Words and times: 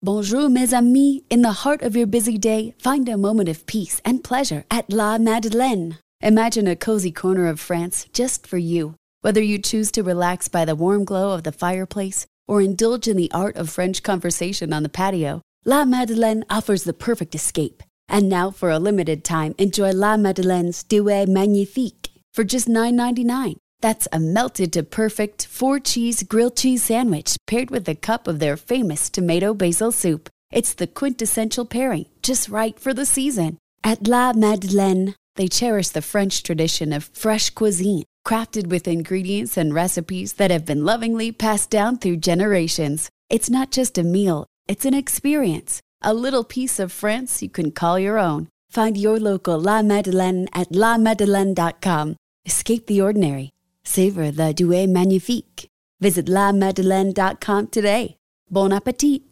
Bonjour, 0.00 0.48
mes 0.48 0.72
amis. 0.72 1.22
In 1.28 1.42
the 1.42 1.64
heart 1.64 1.82
of 1.82 1.96
your 1.96 2.06
busy 2.06 2.38
day, 2.38 2.72
find 2.78 3.08
a 3.08 3.16
moment 3.16 3.48
of 3.48 3.66
peace 3.66 4.00
and 4.04 4.22
pleasure 4.22 4.64
at 4.70 4.92
La 4.92 5.18
Madeleine. 5.18 5.98
Imagine 6.20 6.68
a 6.68 6.76
cozy 6.76 7.10
corner 7.10 7.48
of 7.48 7.58
France 7.58 8.06
just 8.12 8.46
for 8.46 8.58
you. 8.58 8.94
Whether 9.22 9.42
you 9.42 9.58
choose 9.58 9.90
to 9.90 10.04
relax 10.04 10.46
by 10.46 10.64
the 10.64 10.76
warm 10.76 11.04
glow 11.04 11.32
of 11.32 11.42
the 11.42 11.50
fireplace 11.50 12.26
or 12.46 12.62
indulge 12.62 13.08
in 13.08 13.16
the 13.16 13.30
art 13.32 13.56
of 13.56 13.70
French 13.70 14.04
conversation 14.04 14.72
on 14.72 14.84
the 14.84 14.88
patio, 14.88 15.42
La 15.64 15.84
Madeleine 15.84 16.44
offers 16.48 16.84
the 16.84 16.92
perfect 16.92 17.34
escape. 17.34 17.82
And 18.08 18.28
now, 18.28 18.52
for 18.52 18.70
a 18.70 18.78
limited 18.78 19.24
time, 19.24 19.56
enjoy 19.58 19.90
La 19.90 20.16
Madeleine's 20.16 20.84
Duet 20.84 21.28
Magnifique 21.28 22.10
for 22.32 22.44
just 22.44 22.68
$9.99. 22.68 23.56
That's 23.80 24.08
a 24.12 24.18
melted 24.18 24.72
to 24.72 24.82
perfect 24.82 25.46
four 25.46 25.78
cheese 25.78 26.24
grilled 26.24 26.56
cheese 26.56 26.82
sandwich 26.82 27.36
paired 27.46 27.70
with 27.70 27.88
a 27.88 27.94
cup 27.94 28.26
of 28.26 28.40
their 28.40 28.56
famous 28.56 29.08
tomato 29.08 29.54
basil 29.54 29.92
soup. 29.92 30.28
It's 30.50 30.74
the 30.74 30.88
quintessential 30.88 31.64
pairing, 31.64 32.06
just 32.22 32.48
right 32.48 32.78
for 32.78 32.92
the 32.92 33.06
season. 33.06 33.58
At 33.84 34.08
La 34.08 34.32
Madeleine, 34.32 35.14
they 35.36 35.46
cherish 35.46 35.90
the 35.90 36.02
French 36.02 36.42
tradition 36.42 36.92
of 36.92 37.10
fresh 37.12 37.50
cuisine, 37.50 38.02
crafted 38.26 38.66
with 38.66 38.88
ingredients 38.88 39.56
and 39.56 39.72
recipes 39.72 40.32
that 40.34 40.50
have 40.50 40.64
been 40.64 40.84
lovingly 40.84 41.30
passed 41.30 41.70
down 41.70 41.98
through 41.98 42.16
generations. 42.16 43.08
It's 43.30 43.48
not 43.48 43.70
just 43.70 43.96
a 43.98 44.02
meal, 44.02 44.46
it's 44.66 44.86
an 44.86 44.94
experience, 44.94 45.80
a 46.02 46.12
little 46.12 46.44
piece 46.44 46.80
of 46.80 46.90
France 46.90 47.42
you 47.42 47.48
can 47.48 47.70
call 47.70 47.98
your 47.98 48.18
own. 48.18 48.48
Find 48.70 48.96
your 48.96 49.20
local 49.20 49.60
La 49.60 49.82
Madeleine 49.82 50.48
at 50.52 50.70
lamadeleine.com. 50.70 52.16
Escape 52.44 52.86
the 52.86 53.00
ordinary. 53.00 53.52
Savor 53.88 54.30
the 54.30 54.52
Duet 54.52 54.90
Magnifique. 54.90 55.70
Visit 55.98 56.26
lamadeleine.com 56.26 57.68
today. 57.68 58.18
Bon 58.50 58.70
appetit! 58.70 59.22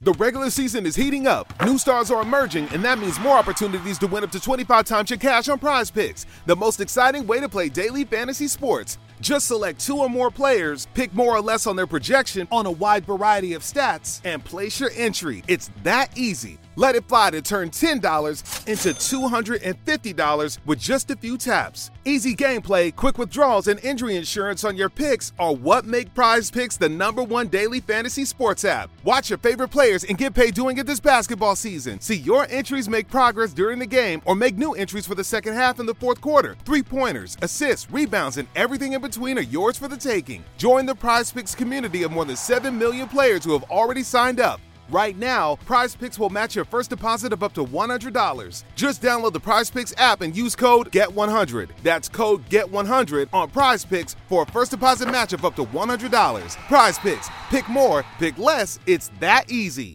The 0.00 0.12
regular 0.12 0.48
season 0.48 0.86
is 0.86 0.96
heating 0.96 1.26
up. 1.26 1.52
New 1.62 1.76
stars 1.76 2.10
are 2.10 2.22
emerging, 2.22 2.68
and 2.68 2.82
that 2.84 2.98
means 2.98 3.20
more 3.20 3.36
opportunities 3.36 3.98
to 3.98 4.06
win 4.06 4.24
up 4.24 4.30
to 4.30 4.40
25 4.40 4.86
times 4.86 5.10
your 5.10 5.18
cash 5.18 5.48
on 5.48 5.58
prize 5.58 5.90
picks. 5.90 6.24
The 6.46 6.56
most 6.56 6.80
exciting 6.80 7.26
way 7.26 7.40
to 7.40 7.48
play 7.50 7.68
daily 7.68 8.04
fantasy 8.04 8.48
sports. 8.48 8.96
Just 9.20 9.46
select 9.46 9.84
two 9.84 9.98
or 9.98 10.08
more 10.08 10.30
players, 10.30 10.86
pick 10.94 11.12
more 11.12 11.36
or 11.36 11.42
less 11.42 11.66
on 11.66 11.76
their 11.76 11.86
projection 11.86 12.48
on 12.50 12.64
a 12.64 12.70
wide 12.70 13.04
variety 13.04 13.52
of 13.52 13.62
stats, 13.62 14.22
and 14.24 14.42
place 14.42 14.80
your 14.80 14.90
entry. 14.94 15.42
It's 15.48 15.70
that 15.82 16.16
easy. 16.16 16.58
Let 16.78 16.94
it 16.94 17.08
fly 17.08 17.30
to 17.30 17.42
turn 17.42 17.70
$10 17.70 18.68
into 18.68 18.90
$250 18.90 20.58
with 20.64 20.78
just 20.78 21.10
a 21.10 21.16
few 21.16 21.36
taps. 21.36 21.90
Easy 22.04 22.36
gameplay, 22.36 22.94
quick 22.94 23.18
withdrawals, 23.18 23.66
and 23.66 23.80
injury 23.80 24.14
insurance 24.14 24.62
on 24.62 24.76
your 24.76 24.88
picks 24.88 25.32
are 25.40 25.52
what 25.52 25.86
make 25.86 26.14
Prize 26.14 26.52
Picks 26.52 26.76
the 26.76 26.88
number 26.88 27.24
one 27.24 27.48
daily 27.48 27.80
fantasy 27.80 28.24
sports 28.24 28.64
app. 28.64 28.90
Watch 29.02 29.28
your 29.28 29.40
favorite 29.40 29.70
players 29.72 30.04
and 30.04 30.16
get 30.16 30.34
paid 30.34 30.54
doing 30.54 30.78
it 30.78 30.86
this 30.86 31.00
basketball 31.00 31.56
season. 31.56 32.00
See 32.00 32.14
your 32.14 32.46
entries 32.48 32.88
make 32.88 33.10
progress 33.10 33.52
during 33.52 33.80
the 33.80 33.84
game 33.84 34.22
or 34.24 34.36
make 34.36 34.56
new 34.56 34.74
entries 34.74 35.04
for 35.04 35.16
the 35.16 35.24
second 35.24 35.54
half 35.54 35.80
and 35.80 35.88
the 35.88 35.96
fourth 35.96 36.20
quarter. 36.20 36.56
Three 36.64 36.84
pointers, 36.84 37.36
assists, 37.42 37.90
rebounds, 37.90 38.36
and 38.36 38.46
everything 38.54 38.92
in 38.92 39.02
between 39.02 39.36
are 39.36 39.42
yours 39.42 39.76
for 39.76 39.88
the 39.88 39.96
taking. 39.96 40.44
Join 40.58 40.86
the 40.86 40.94
Prize 40.94 41.32
Picks 41.32 41.56
community 41.56 42.04
of 42.04 42.12
more 42.12 42.24
than 42.24 42.36
7 42.36 42.78
million 42.78 43.08
players 43.08 43.44
who 43.44 43.52
have 43.54 43.64
already 43.64 44.04
signed 44.04 44.38
up. 44.38 44.60
Right 44.90 45.18
now, 45.18 45.56
Prize 45.66 45.94
Picks 45.94 46.18
will 46.18 46.30
match 46.30 46.56
your 46.56 46.64
first 46.64 46.88
deposit 46.88 47.34
of 47.34 47.42
up 47.42 47.52
to 47.54 47.64
$100. 47.64 48.64
Just 48.74 49.02
download 49.02 49.34
the 49.34 49.40
Prize 49.40 49.70
Picks 49.70 49.92
app 49.98 50.22
and 50.22 50.34
use 50.34 50.56
code 50.56 50.90
GET100. 50.92 51.68
That's 51.82 52.08
code 52.08 52.48
GET100 52.48 53.28
on 53.34 53.50
Prize 53.50 53.84
Picks 53.84 54.16
for 54.28 54.44
a 54.44 54.46
first 54.46 54.70
deposit 54.70 55.10
match 55.10 55.34
of 55.34 55.44
up 55.44 55.56
to 55.56 55.64
$100. 55.64 56.56
Prize 56.68 56.98
Picks. 56.98 57.28
Pick 57.50 57.68
more, 57.68 58.02
pick 58.18 58.38
less. 58.38 58.78
It's 58.86 59.10
that 59.20 59.50
easy. 59.50 59.94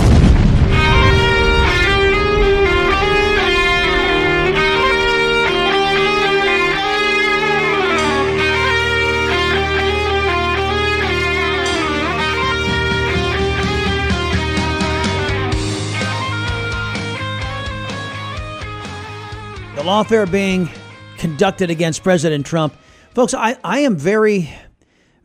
The 19.81 19.87
lawfare 19.87 20.31
being 20.31 20.69
conducted 21.17 21.71
against 21.71 22.03
President 22.03 22.45
Trump. 22.45 22.77
Folks, 23.15 23.33
I, 23.33 23.57
I 23.63 23.79
am 23.79 23.97
very, 23.97 24.53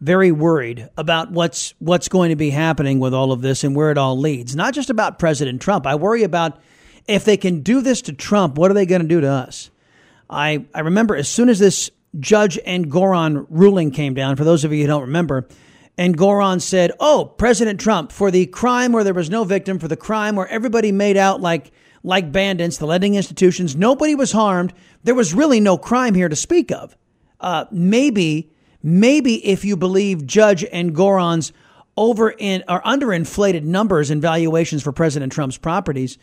very 0.00 0.32
worried 0.32 0.88
about 0.96 1.30
what's 1.30 1.74
what's 1.78 2.08
going 2.08 2.30
to 2.30 2.36
be 2.36 2.48
happening 2.48 2.98
with 2.98 3.12
all 3.12 3.32
of 3.32 3.42
this 3.42 3.64
and 3.64 3.76
where 3.76 3.90
it 3.90 3.98
all 3.98 4.18
leads. 4.18 4.56
Not 4.56 4.72
just 4.72 4.88
about 4.88 5.18
President 5.18 5.60
Trump. 5.60 5.86
I 5.86 5.96
worry 5.96 6.22
about 6.22 6.58
if 7.06 7.26
they 7.26 7.36
can 7.36 7.60
do 7.60 7.82
this 7.82 8.00
to 8.02 8.14
Trump, 8.14 8.56
what 8.56 8.70
are 8.70 8.74
they 8.74 8.86
going 8.86 9.02
to 9.02 9.06
do 9.06 9.20
to 9.20 9.28
us? 9.28 9.70
I, 10.30 10.64
I 10.74 10.80
remember 10.80 11.14
as 11.14 11.28
soon 11.28 11.50
as 11.50 11.58
this 11.58 11.90
Judge 12.18 12.58
and 12.64 12.90
Engoron 12.90 13.46
ruling 13.50 13.90
came 13.90 14.14
down, 14.14 14.36
for 14.36 14.44
those 14.44 14.64
of 14.64 14.72
you 14.72 14.80
who 14.80 14.86
don't 14.86 15.02
remember, 15.02 15.46
and 15.98 16.16
Engoron 16.16 16.62
said, 16.62 16.92
Oh, 16.98 17.26
President 17.36 17.78
Trump, 17.78 18.10
for 18.10 18.30
the 18.30 18.46
crime 18.46 18.92
where 18.92 19.04
there 19.04 19.12
was 19.12 19.28
no 19.28 19.44
victim, 19.44 19.78
for 19.78 19.88
the 19.88 19.98
crime 19.98 20.34
where 20.34 20.48
everybody 20.48 20.92
made 20.92 21.18
out 21.18 21.42
like 21.42 21.72
like 22.06 22.30
bandits, 22.30 22.78
the 22.78 22.86
lending 22.86 23.16
institutions. 23.16 23.74
Nobody 23.74 24.14
was 24.14 24.30
harmed. 24.30 24.72
There 25.02 25.14
was 25.14 25.34
really 25.34 25.58
no 25.58 25.76
crime 25.76 26.14
here 26.14 26.28
to 26.28 26.36
speak 26.36 26.70
of. 26.70 26.96
Uh, 27.40 27.64
maybe, 27.72 28.52
maybe 28.80 29.44
if 29.44 29.64
you 29.64 29.76
believe 29.76 30.24
Judge 30.24 30.64
Engoron's 30.72 31.52
over 31.96 32.30
in 32.30 32.62
or 32.68 32.80
underinflated 32.82 33.64
numbers 33.64 34.10
and 34.10 34.22
valuations 34.22 34.84
for 34.84 34.92
President 34.92 35.32
Trump's 35.32 35.58
properties, 35.58 36.16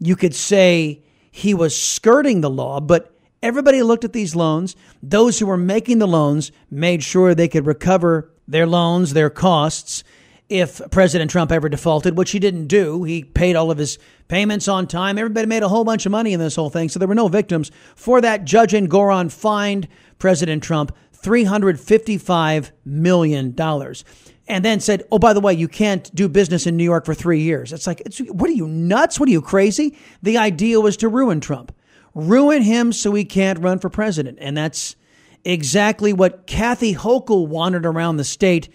you 0.00 0.16
could 0.16 0.34
say 0.34 1.04
he 1.30 1.54
was 1.54 1.80
skirting 1.80 2.40
the 2.40 2.50
law, 2.50 2.80
but 2.80 3.16
everybody 3.40 3.84
looked 3.84 4.04
at 4.04 4.12
these 4.12 4.34
loans. 4.34 4.74
Those 5.04 5.38
who 5.38 5.46
were 5.46 5.56
making 5.56 6.00
the 6.00 6.08
loans 6.08 6.50
made 6.68 7.04
sure 7.04 7.32
they 7.32 7.46
could 7.46 7.64
recover 7.64 8.32
their 8.48 8.66
loans, 8.66 9.12
their 9.12 9.30
costs, 9.30 10.02
if 10.48 10.80
President 10.90 11.30
Trump 11.30 11.52
ever 11.52 11.68
defaulted, 11.68 12.16
which 12.16 12.30
he 12.30 12.38
didn't 12.38 12.68
do. 12.68 13.04
He 13.04 13.22
paid 13.22 13.54
all 13.54 13.70
of 13.70 13.78
his 13.78 13.98
payments 14.28 14.66
on 14.66 14.86
time. 14.86 15.18
Everybody 15.18 15.46
made 15.46 15.62
a 15.62 15.68
whole 15.68 15.84
bunch 15.84 16.06
of 16.06 16.12
money 16.12 16.32
in 16.32 16.40
this 16.40 16.56
whole 16.56 16.70
thing. 16.70 16.88
So 16.88 16.98
there 16.98 17.08
were 17.08 17.14
no 17.14 17.28
victims. 17.28 17.70
For 17.94 18.20
that, 18.20 18.44
Judge 18.44 18.72
Engoron 18.72 19.30
fined 19.30 19.88
President 20.18 20.62
Trump 20.62 20.96
$355 21.22 22.70
million. 22.84 23.54
And 24.50 24.64
then 24.64 24.80
said, 24.80 25.02
oh, 25.12 25.18
by 25.18 25.34
the 25.34 25.40
way, 25.40 25.52
you 25.52 25.68
can't 25.68 26.14
do 26.14 26.26
business 26.26 26.66
in 26.66 26.78
New 26.78 26.84
York 26.84 27.04
for 27.04 27.12
three 27.12 27.40
years. 27.40 27.72
It's 27.72 27.86
like, 27.86 28.00
it's, 28.06 28.18
what 28.18 28.48
are 28.48 28.54
you 28.54 28.66
nuts? 28.66 29.20
What 29.20 29.28
are 29.28 29.32
you 29.32 29.42
crazy? 29.42 29.98
The 30.22 30.38
idea 30.38 30.80
was 30.80 30.96
to 30.98 31.08
ruin 31.08 31.40
Trump, 31.40 31.74
ruin 32.14 32.62
him 32.62 32.94
so 32.94 33.12
he 33.12 33.26
can't 33.26 33.58
run 33.58 33.78
for 33.78 33.90
president. 33.90 34.38
And 34.40 34.56
that's 34.56 34.96
exactly 35.44 36.14
what 36.14 36.46
Kathy 36.46 36.94
Hochul 36.94 37.46
wanted 37.46 37.84
around 37.84 38.16
the 38.16 38.24
state 38.24 38.70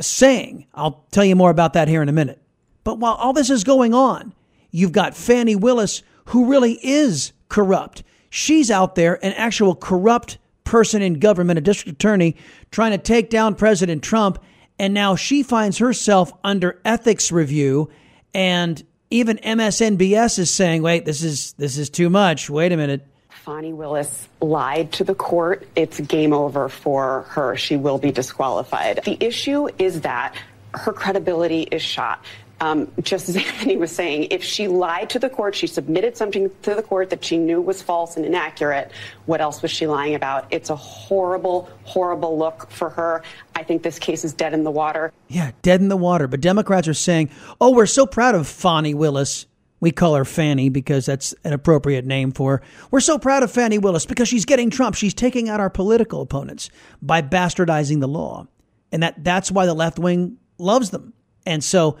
saying. 0.00 0.66
I'll 0.74 1.04
tell 1.10 1.24
you 1.24 1.36
more 1.36 1.50
about 1.50 1.72
that 1.74 1.88
here 1.88 2.02
in 2.02 2.08
a 2.08 2.12
minute. 2.12 2.40
But 2.84 2.98
while 2.98 3.14
all 3.14 3.32
this 3.32 3.50
is 3.50 3.64
going 3.64 3.94
on, 3.94 4.34
you've 4.70 4.92
got 4.92 5.16
Fannie 5.16 5.56
Willis, 5.56 6.02
who 6.26 6.46
really 6.46 6.78
is 6.82 7.32
corrupt. 7.48 8.02
She's 8.30 8.70
out 8.70 8.94
there, 8.94 9.24
an 9.24 9.32
actual 9.32 9.74
corrupt 9.74 10.38
person 10.64 11.00
in 11.00 11.14
government, 11.14 11.58
a 11.58 11.62
district 11.62 11.96
attorney, 11.96 12.36
trying 12.70 12.92
to 12.92 12.98
take 12.98 13.30
down 13.30 13.54
President 13.54 14.02
Trump. 14.02 14.38
And 14.78 14.92
now 14.92 15.16
she 15.16 15.42
finds 15.42 15.78
herself 15.78 16.32
under 16.44 16.80
ethics 16.84 17.32
review. 17.32 17.88
And 18.34 18.82
even 19.10 19.38
MSNBS 19.38 20.38
is 20.38 20.50
saying, 20.50 20.82
wait, 20.82 21.04
this 21.04 21.22
is, 21.22 21.54
this 21.54 21.78
is 21.78 21.88
too 21.88 22.10
much. 22.10 22.50
Wait 22.50 22.72
a 22.72 22.76
minute. 22.76 23.06
Fani 23.46 23.72
Willis 23.72 24.28
lied 24.40 24.90
to 24.94 25.04
the 25.04 25.14
court, 25.14 25.68
it's 25.76 26.00
game 26.00 26.32
over 26.32 26.68
for 26.68 27.22
her. 27.28 27.54
She 27.54 27.76
will 27.76 27.96
be 27.96 28.10
disqualified. 28.10 29.04
The 29.04 29.16
issue 29.24 29.68
is 29.78 30.00
that 30.00 30.34
her 30.74 30.92
credibility 30.92 31.62
is 31.62 31.80
shot. 31.80 32.24
Um, 32.60 32.90
just 33.02 33.28
as 33.28 33.36
Anthony 33.36 33.76
was 33.76 33.92
saying, 33.92 34.28
if 34.32 34.42
she 34.42 34.66
lied 34.66 35.10
to 35.10 35.20
the 35.20 35.30
court, 35.30 35.54
she 35.54 35.68
submitted 35.68 36.16
something 36.16 36.50
to 36.62 36.74
the 36.74 36.82
court 36.82 37.10
that 37.10 37.24
she 37.24 37.38
knew 37.38 37.60
was 37.60 37.80
false 37.80 38.16
and 38.16 38.26
inaccurate. 38.26 38.90
What 39.26 39.40
else 39.40 39.62
was 39.62 39.70
she 39.70 39.86
lying 39.86 40.16
about? 40.16 40.48
It's 40.50 40.68
a 40.68 40.76
horrible, 40.76 41.70
horrible 41.84 42.36
look 42.36 42.68
for 42.72 42.90
her. 42.90 43.22
I 43.54 43.62
think 43.62 43.84
this 43.84 44.00
case 44.00 44.24
is 44.24 44.32
dead 44.32 44.54
in 44.54 44.64
the 44.64 44.72
water. 44.72 45.12
Yeah, 45.28 45.52
dead 45.62 45.80
in 45.80 45.88
the 45.88 45.96
water. 45.96 46.26
But 46.26 46.40
Democrats 46.40 46.88
are 46.88 46.94
saying, 46.94 47.30
oh, 47.60 47.70
we're 47.70 47.86
so 47.86 48.06
proud 48.06 48.34
of 48.34 48.48
Fani 48.48 48.92
Willis. 48.92 49.46
We 49.80 49.90
call 49.90 50.14
her 50.14 50.24
Fannie 50.24 50.68
because 50.68 51.06
that's 51.06 51.34
an 51.44 51.52
appropriate 51.52 52.04
name 52.04 52.32
for 52.32 52.58
her. 52.58 52.62
We're 52.90 53.00
so 53.00 53.18
proud 53.18 53.42
of 53.42 53.50
Fannie 53.50 53.78
Willis 53.78 54.06
because 54.06 54.28
she's 54.28 54.44
getting 54.44 54.70
Trump. 54.70 54.96
She's 54.96 55.14
taking 55.14 55.48
out 55.48 55.60
our 55.60 55.70
political 55.70 56.22
opponents 56.22 56.70
by 57.02 57.22
bastardizing 57.22 58.00
the 58.00 58.08
law. 58.08 58.46
And 58.90 59.02
that, 59.02 59.22
that's 59.22 59.50
why 59.50 59.66
the 59.66 59.74
left 59.74 59.98
wing 59.98 60.38
loves 60.58 60.90
them. 60.90 61.12
And 61.44 61.62
so 61.62 61.98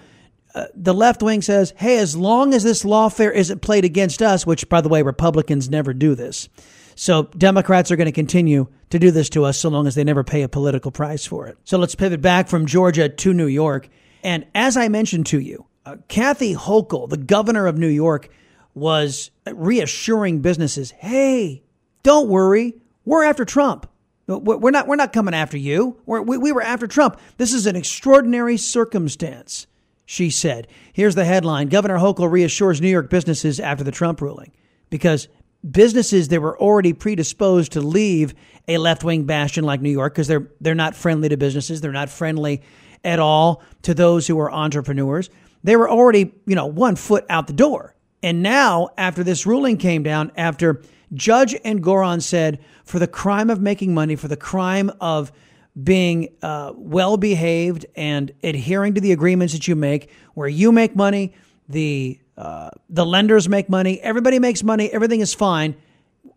uh, 0.54 0.66
the 0.74 0.94
left 0.94 1.22
wing 1.22 1.42
says, 1.42 1.74
hey, 1.76 1.98
as 1.98 2.16
long 2.16 2.54
as 2.54 2.64
this 2.64 2.82
lawfare 2.82 3.34
isn't 3.34 3.60
played 3.60 3.84
against 3.84 4.22
us, 4.22 4.46
which, 4.46 4.68
by 4.68 4.80
the 4.80 4.88
way, 4.88 5.02
Republicans 5.02 5.68
never 5.68 5.92
do 5.92 6.14
this. 6.14 6.48
So 6.94 7.24
Democrats 7.36 7.90
are 7.90 7.96
going 7.96 8.06
to 8.06 8.12
continue 8.12 8.68
to 8.88 8.98
do 8.98 9.10
this 9.10 9.28
to 9.30 9.44
us 9.44 9.58
so 9.58 9.68
long 9.68 9.86
as 9.86 9.94
they 9.94 10.04
never 10.04 10.24
pay 10.24 10.42
a 10.42 10.48
political 10.48 10.90
price 10.90 11.26
for 11.26 11.46
it. 11.46 11.58
So 11.64 11.76
let's 11.76 11.94
pivot 11.94 12.22
back 12.22 12.48
from 12.48 12.64
Georgia 12.64 13.10
to 13.10 13.34
New 13.34 13.46
York. 13.46 13.90
And 14.22 14.46
as 14.54 14.78
I 14.78 14.88
mentioned 14.88 15.26
to 15.26 15.38
you, 15.38 15.66
uh, 15.86 15.96
Kathy 16.08 16.54
Hochul, 16.54 17.08
the 17.08 17.16
governor 17.16 17.66
of 17.66 17.78
New 17.78 17.88
York, 17.88 18.28
was 18.74 19.30
reassuring 19.50 20.40
businesses, 20.40 20.90
hey, 20.90 21.62
don't 22.02 22.28
worry, 22.28 22.74
we're 23.04 23.24
after 23.24 23.44
Trump. 23.44 23.88
We're 24.26 24.72
not, 24.72 24.88
we're 24.88 24.96
not 24.96 25.12
coming 25.12 25.34
after 25.34 25.56
you. 25.56 26.00
We're, 26.04 26.20
we, 26.20 26.36
we 26.36 26.50
were 26.50 26.62
after 26.62 26.88
Trump. 26.88 27.18
This 27.36 27.52
is 27.52 27.66
an 27.66 27.76
extraordinary 27.76 28.56
circumstance, 28.56 29.68
she 30.04 30.30
said. 30.30 30.66
Here's 30.92 31.14
the 31.14 31.24
headline 31.24 31.68
Governor 31.68 31.98
Hochul 31.98 32.30
reassures 32.30 32.80
New 32.80 32.88
York 32.88 33.08
businesses 33.08 33.60
after 33.60 33.84
the 33.84 33.92
Trump 33.92 34.20
ruling. 34.20 34.50
Because 34.90 35.28
businesses 35.68 36.28
that 36.28 36.40
were 36.40 36.58
already 36.60 36.92
predisposed 36.92 37.72
to 37.72 37.80
leave 37.80 38.34
a 38.66 38.78
left 38.78 39.04
wing 39.04 39.24
bastion 39.24 39.62
like 39.62 39.80
New 39.80 39.90
York, 39.90 40.14
because 40.14 40.26
they're, 40.26 40.50
they're 40.60 40.74
not 40.74 40.96
friendly 40.96 41.28
to 41.28 41.36
businesses, 41.36 41.80
they're 41.80 41.92
not 41.92 42.10
friendly 42.10 42.62
at 43.04 43.20
all 43.20 43.62
to 43.82 43.94
those 43.94 44.26
who 44.26 44.38
are 44.40 44.50
entrepreneurs. 44.50 45.30
They 45.66 45.74
were 45.74 45.90
already, 45.90 46.32
you 46.46 46.54
know, 46.54 46.66
one 46.66 46.94
foot 46.94 47.26
out 47.28 47.48
the 47.48 47.52
door. 47.52 47.96
And 48.22 48.40
now, 48.40 48.90
after 48.96 49.24
this 49.24 49.46
ruling 49.46 49.78
came 49.78 50.04
down, 50.04 50.30
after 50.36 50.80
Judge 51.12 51.54
Engoron 51.64 52.22
said, 52.22 52.60
for 52.84 53.00
the 53.00 53.08
crime 53.08 53.50
of 53.50 53.60
making 53.60 53.92
money, 53.92 54.14
for 54.14 54.28
the 54.28 54.36
crime 54.36 54.92
of 55.00 55.32
being 55.82 56.28
uh, 56.40 56.72
well 56.76 57.16
behaved 57.16 57.84
and 57.96 58.30
adhering 58.44 58.94
to 58.94 59.00
the 59.00 59.10
agreements 59.10 59.54
that 59.54 59.66
you 59.66 59.74
make, 59.74 60.08
where 60.34 60.46
you 60.46 60.70
make 60.70 60.94
money, 60.94 61.34
the 61.68 62.20
uh, 62.36 62.70
the 62.88 63.04
lenders 63.04 63.48
make 63.48 63.68
money, 63.68 64.00
everybody 64.02 64.38
makes 64.38 64.62
money, 64.62 64.88
everything 64.92 65.18
is 65.18 65.34
fine. 65.34 65.74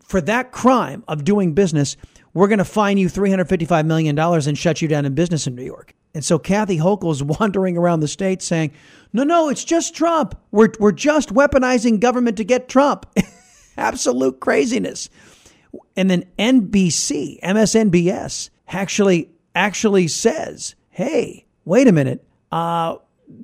For 0.06 0.22
that 0.22 0.52
crime 0.52 1.04
of 1.08 1.24
doing 1.24 1.54
business, 1.54 1.98
we're 2.34 2.48
going 2.48 2.58
to 2.58 2.66
fine 2.66 2.98
you 2.98 3.08
$355 3.08 3.86
million 3.86 4.18
and 4.18 4.58
shut 4.58 4.81
you 4.81 4.88
down 4.88 5.06
in 5.06 5.14
business 5.14 5.46
in 5.46 5.54
New 5.54 5.64
York. 5.64 5.94
And 6.13 6.25
so 6.25 6.39
Kathy 6.39 6.77
Hochul 6.77 7.11
is 7.11 7.23
wandering 7.39 7.77
around 7.77 8.00
the 8.00 8.07
state 8.07 8.41
saying, 8.41 8.71
no, 9.13 9.23
no, 9.23 9.50
it's 9.50 9.63
just 9.63 9.95
Trump. 9.95 10.39
We're, 10.51 10.69
we're 10.79 10.91
just 10.91 11.33
weaponizing 11.33 12.00
government 12.00 12.38
to 12.38 12.44
get 12.44 12.69
Trump. 12.69 13.06
Absolute 13.77 14.39
craziness. 14.39 15.09
And 15.95 16.09
then 16.09 16.25
NBC, 16.38 17.39
MSNBS, 17.41 18.50
actually 18.67 19.29
actually 19.56 20.07
says, 20.07 20.75
hey, 20.89 21.45
wait 21.65 21.88
a 21.88 21.91
minute. 21.91 22.23
Uh, 22.51 22.97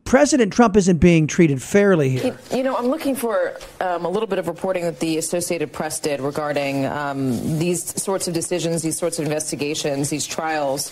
President 0.03 0.51
Trump 0.51 0.75
isn't 0.77 0.97
being 0.97 1.27
treated 1.27 1.61
fairly 1.61 2.09
here. 2.09 2.37
You 2.51 2.63
know, 2.63 2.75
I'm 2.75 2.87
looking 2.87 3.15
for 3.15 3.55
um, 3.79 4.05
a 4.05 4.09
little 4.09 4.27
bit 4.27 4.39
of 4.39 4.47
reporting 4.47 4.83
that 4.83 4.99
the 4.99 5.19
Associated 5.19 5.71
Press 5.71 5.99
did 5.99 6.21
regarding 6.21 6.87
um, 6.87 7.59
these 7.59 8.01
sorts 8.01 8.27
of 8.27 8.33
decisions, 8.33 8.81
these 8.81 8.97
sorts 8.97 9.19
of 9.19 9.25
investigations, 9.25 10.09
these 10.09 10.25
trials. 10.25 10.91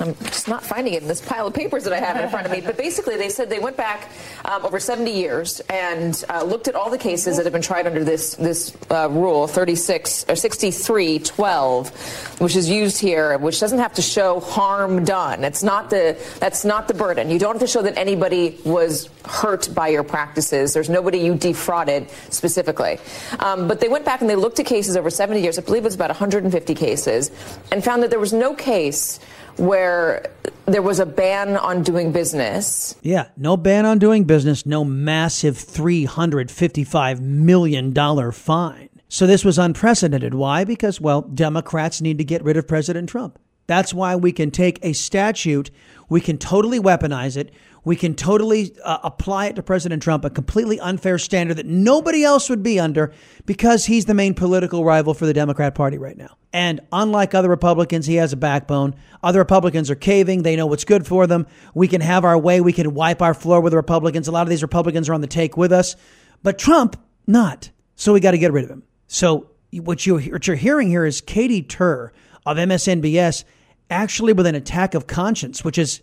I'm 0.00 0.16
just 0.16 0.48
not 0.48 0.64
finding 0.64 0.94
it 0.94 1.02
in 1.02 1.08
this 1.08 1.20
pile 1.20 1.46
of 1.46 1.54
papers 1.54 1.84
that 1.84 1.92
I 1.92 2.00
have 2.00 2.16
in 2.16 2.28
front 2.28 2.46
of 2.46 2.52
me. 2.52 2.60
But 2.60 2.76
basically, 2.76 3.16
they 3.16 3.28
said 3.28 3.50
they 3.50 3.60
went 3.60 3.76
back 3.76 4.10
um, 4.44 4.64
over 4.64 4.80
70 4.80 5.12
years 5.12 5.60
and 5.70 6.24
uh, 6.28 6.42
looked 6.42 6.66
at 6.66 6.74
all 6.74 6.90
the 6.90 6.98
cases 6.98 7.36
that 7.36 7.44
have 7.44 7.52
been 7.52 7.62
tried 7.62 7.86
under 7.86 8.02
this 8.02 8.34
this 8.34 8.76
uh, 8.90 9.08
rule 9.10 9.46
36 9.46 10.24
or 10.28 10.34
6312, 10.34 12.40
which 12.40 12.56
is 12.56 12.68
used 12.68 13.00
here, 13.00 13.38
which 13.38 13.60
doesn't 13.60 13.78
have 13.78 13.94
to 13.94 14.02
show 14.02 14.40
harm 14.40 15.04
done. 15.04 15.44
It's 15.44 15.62
not 15.62 15.90
the 15.90 16.18
that's 16.40 16.64
not 16.64 16.88
the 16.88 16.94
burden. 16.94 17.30
You 17.30 17.38
don't 17.38 17.54
have 17.54 17.62
to 17.62 17.68
show 17.68 17.82
that 17.82 17.96
anybody 17.96 18.23
was 18.64 19.08
hurt 19.24 19.68
by 19.74 19.88
your 19.88 20.02
practices. 20.02 20.72
There's 20.74 20.88
nobody 20.88 21.18
you 21.18 21.34
defrauded 21.34 22.10
specifically. 22.30 22.98
Um, 23.38 23.68
but 23.68 23.80
they 23.80 23.88
went 23.88 24.04
back 24.04 24.20
and 24.20 24.30
they 24.30 24.36
looked 24.36 24.58
at 24.60 24.66
cases 24.66 24.96
over 24.96 25.10
70 25.10 25.40
years. 25.40 25.58
I 25.58 25.62
believe 25.62 25.82
it 25.82 25.84
was 25.84 25.94
about 25.94 26.10
150 26.10 26.74
cases, 26.74 27.30
and 27.70 27.84
found 27.84 28.02
that 28.02 28.10
there 28.10 28.18
was 28.18 28.32
no 28.32 28.54
case 28.54 29.20
where 29.56 30.30
there 30.66 30.82
was 30.82 30.98
a 30.98 31.06
ban 31.06 31.56
on 31.56 31.82
doing 31.82 32.12
business. 32.12 32.96
Yeah, 33.02 33.28
no 33.36 33.56
ban 33.56 33.86
on 33.86 33.98
doing 33.98 34.24
business, 34.24 34.66
no 34.66 34.84
massive 34.84 35.56
$355 35.56 37.20
million 37.20 38.32
fine. 38.32 38.88
So 39.08 39.26
this 39.26 39.44
was 39.44 39.58
unprecedented. 39.58 40.34
Why? 40.34 40.64
Because, 40.64 41.00
well, 41.00 41.22
Democrats 41.22 42.00
need 42.00 42.18
to 42.18 42.24
get 42.24 42.42
rid 42.42 42.56
of 42.56 42.66
President 42.66 43.08
Trump. 43.08 43.38
That's 43.66 43.94
why 43.94 44.16
we 44.16 44.32
can 44.32 44.50
take 44.50 44.78
a 44.82 44.92
statute, 44.92 45.70
we 46.08 46.20
can 46.20 46.36
totally 46.36 46.80
weaponize 46.80 47.36
it, 47.36 47.52
we 47.84 47.96
can 47.96 48.14
totally 48.14 48.74
uh, 48.82 48.98
apply 49.02 49.46
it 49.46 49.56
to 49.56 49.62
President 49.62 50.02
Trump, 50.02 50.24
a 50.24 50.30
completely 50.30 50.80
unfair 50.80 51.18
standard 51.18 51.58
that 51.58 51.66
nobody 51.66 52.24
else 52.24 52.48
would 52.48 52.62
be 52.62 52.80
under 52.80 53.12
because 53.44 53.84
he's 53.84 54.06
the 54.06 54.14
main 54.14 54.34
political 54.34 54.84
rival 54.84 55.12
for 55.12 55.26
the 55.26 55.34
Democrat 55.34 55.74
Party 55.74 55.98
right 55.98 56.16
now. 56.16 56.36
And 56.52 56.80
unlike 56.92 57.34
other 57.34 57.50
Republicans, 57.50 58.06
he 58.06 58.14
has 58.16 58.32
a 58.32 58.36
backbone. 58.36 58.94
Other 59.22 59.40
Republicans 59.40 59.90
are 59.90 59.96
caving. 59.96 60.42
They 60.42 60.56
know 60.56 60.66
what's 60.66 60.84
good 60.84 61.06
for 61.06 61.26
them. 61.26 61.46
We 61.74 61.88
can 61.88 62.00
have 62.00 62.24
our 62.24 62.38
way. 62.38 62.60
We 62.60 62.72
can 62.72 62.94
wipe 62.94 63.20
our 63.20 63.34
floor 63.34 63.60
with 63.60 63.72
the 63.72 63.76
Republicans. 63.76 64.28
A 64.28 64.32
lot 64.32 64.42
of 64.42 64.50
these 64.50 64.62
Republicans 64.62 65.08
are 65.08 65.14
on 65.14 65.20
the 65.20 65.26
take 65.26 65.56
with 65.56 65.72
us, 65.72 65.96
but 66.42 66.58
Trump, 66.58 66.96
not. 67.26 67.70
So 67.96 68.12
we 68.12 68.20
got 68.20 68.32
to 68.32 68.38
get 68.38 68.52
rid 68.52 68.64
of 68.64 68.70
him. 68.70 68.82
So 69.08 69.50
what, 69.72 70.06
you, 70.06 70.18
what 70.18 70.46
you're 70.46 70.56
hearing 70.56 70.88
here 70.88 71.04
is 71.04 71.20
Katie 71.20 71.62
Tur 71.62 72.12
of 72.46 72.56
MSNBS 72.56 73.44
actually 73.90 74.32
with 74.32 74.46
an 74.46 74.54
attack 74.54 74.94
of 74.94 75.06
conscience, 75.06 75.64
which 75.64 75.76
is 75.76 76.00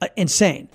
uh, 0.00 0.08
insane 0.16 0.68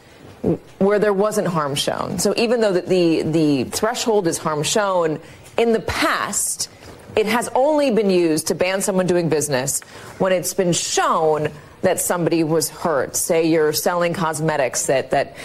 where 0.80 1.00
there 1.00 1.13
wasn't 1.13 1.47
harm 1.47 1.75
shown. 1.75 2.19
So 2.19 2.33
even 2.38 2.62
though 2.62 2.74
the, 2.74 2.81
the, 2.81 3.21
the 3.24 3.63
threshold 3.65 4.27
is 4.27 4.38
harm 4.38 4.63
shown, 4.63 5.19
in 5.57 5.74
the 5.74 5.81
past, 5.81 6.69
it 7.15 7.25
has 7.25 7.50
only 7.56 7.91
been 7.91 8.09
used 8.09 8.47
to 8.47 8.56
ban 8.56 8.81
someone 8.81 9.07
doing 9.07 9.30
business 9.30 9.81
when 10.19 10.31
it's 10.31 10.53
been 10.53 10.74
shown 10.74 11.50
that 11.81 12.00
somebody 12.00 12.44
was 12.44 12.69
hurt. 12.69 13.15
Say 13.15 13.50
you're 13.50 13.74
selling 13.74 14.13
cosmetics 14.13 14.86
that, 14.88 15.12
that, 15.12 15.36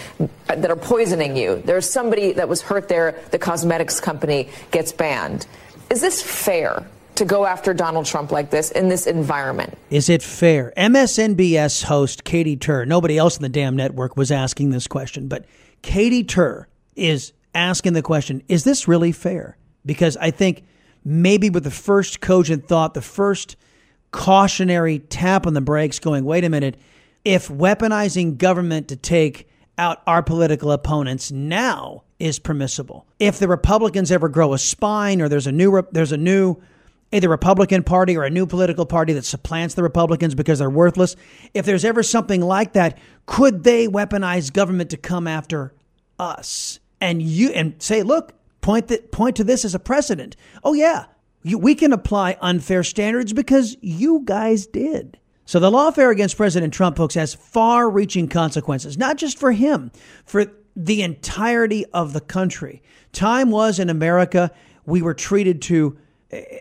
that 0.46 0.70
are 0.70 0.76
poisoning 0.76 1.36
you. 1.36 1.62
There's 1.64 1.88
somebody 1.88 2.32
that 2.32 2.48
was 2.48 2.60
hurt 2.62 2.88
there, 2.88 3.20
the 3.30 3.38
cosmetics 3.38 4.00
company 4.00 4.48
gets 4.70 4.92
banned. 4.92 5.46
Is 5.90 6.00
this 6.00 6.22
fair? 6.22 6.86
To 7.16 7.24
go 7.24 7.46
after 7.46 7.72
Donald 7.72 8.06
Trump 8.06 8.32
like 8.32 8.50
this 8.50 8.70
in 8.70 8.88
this 8.88 9.06
environment. 9.06 9.76
Is 9.90 10.08
it 10.08 10.22
fair? 10.22 10.72
MSNBS 10.76 11.84
host 11.84 12.24
Katie 12.24 12.56
Tur, 12.56 12.84
nobody 12.84 13.16
else 13.16 13.36
in 13.36 13.42
the 13.42 13.48
damn 13.48 13.76
network 13.76 14.16
was 14.16 14.30
asking 14.30 14.70
this 14.70 14.86
question, 14.86 15.28
but 15.28 15.44
Katie 15.82 16.24
Tur 16.24 16.68
is 16.96 17.32
asking 17.54 17.92
the 17.92 18.02
question 18.02 18.42
Is 18.48 18.64
this 18.64 18.88
really 18.88 19.12
fair? 19.12 19.56
Because 19.86 20.16
I 20.16 20.30
think 20.30 20.64
maybe 21.04 21.50
with 21.50 21.64
the 21.64 21.70
first 21.70 22.20
cogent 22.20 22.66
thought, 22.66 22.94
the 22.94 23.02
first 23.02 23.56
cautionary 24.10 24.98
tap 24.98 25.46
on 25.46 25.54
the 25.54 25.60
brakes, 25.60 25.98
going, 25.98 26.24
wait 26.24 26.44
a 26.44 26.48
minute, 26.48 26.76
if 27.24 27.48
weaponizing 27.48 28.38
government 28.38 28.88
to 28.88 28.96
take 28.96 29.48
out 29.76 30.02
our 30.06 30.22
political 30.22 30.70
opponents 30.70 31.32
now 31.32 32.02
is 32.18 32.38
permissible, 32.38 33.06
if 33.18 33.38
the 33.38 33.48
Republicans 33.48 34.10
ever 34.10 34.28
grow 34.28 34.54
a 34.54 34.58
spine 34.58 35.20
or 35.20 35.28
there's 35.28 35.46
a 35.46 35.52
new, 35.52 35.82
there's 35.92 36.12
a 36.12 36.16
new 36.16 36.56
a 37.22 37.28
Republican 37.28 37.84
Party 37.84 38.16
or 38.16 38.24
a 38.24 38.30
new 38.30 38.44
political 38.44 38.86
party 38.86 39.12
that 39.12 39.24
supplants 39.24 39.74
the 39.74 39.82
Republicans 39.84 40.34
because 40.34 40.58
they're 40.58 40.68
worthless, 40.68 41.14
if 41.52 41.64
there's 41.64 41.84
ever 41.84 42.02
something 42.02 42.40
like 42.40 42.72
that, 42.72 42.98
could 43.26 43.62
they 43.62 43.86
weaponize 43.86 44.52
government 44.52 44.90
to 44.90 44.96
come 44.96 45.28
after 45.28 45.72
us? 46.18 46.80
And 47.00 47.22
you 47.22 47.50
and 47.50 47.80
say, 47.80 48.02
look, 48.02 48.32
point 48.62 48.88
that 48.88 49.12
point 49.12 49.36
to 49.36 49.44
this 49.44 49.64
as 49.64 49.74
a 49.74 49.78
precedent. 49.78 50.34
Oh 50.64 50.72
yeah, 50.72 51.04
you, 51.44 51.58
we 51.58 51.74
can 51.74 51.92
apply 51.92 52.36
unfair 52.40 52.82
standards 52.82 53.32
because 53.32 53.76
you 53.80 54.22
guys 54.24 54.66
did. 54.66 55.18
So 55.44 55.60
the 55.60 55.70
lawfare 55.70 56.10
against 56.10 56.36
President 56.36 56.72
Trump, 56.72 56.96
folks, 56.96 57.14
has 57.14 57.34
far-reaching 57.34 58.28
consequences, 58.28 58.96
not 58.96 59.18
just 59.18 59.38
for 59.38 59.52
him, 59.52 59.92
for 60.24 60.46
the 60.74 61.02
entirety 61.02 61.84
of 61.92 62.14
the 62.14 62.20
country. 62.20 62.82
Time 63.12 63.50
was 63.50 63.78
in 63.78 63.90
America 63.90 64.50
we 64.86 65.02
were 65.02 65.14
treated 65.14 65.62
to 65.62 65.96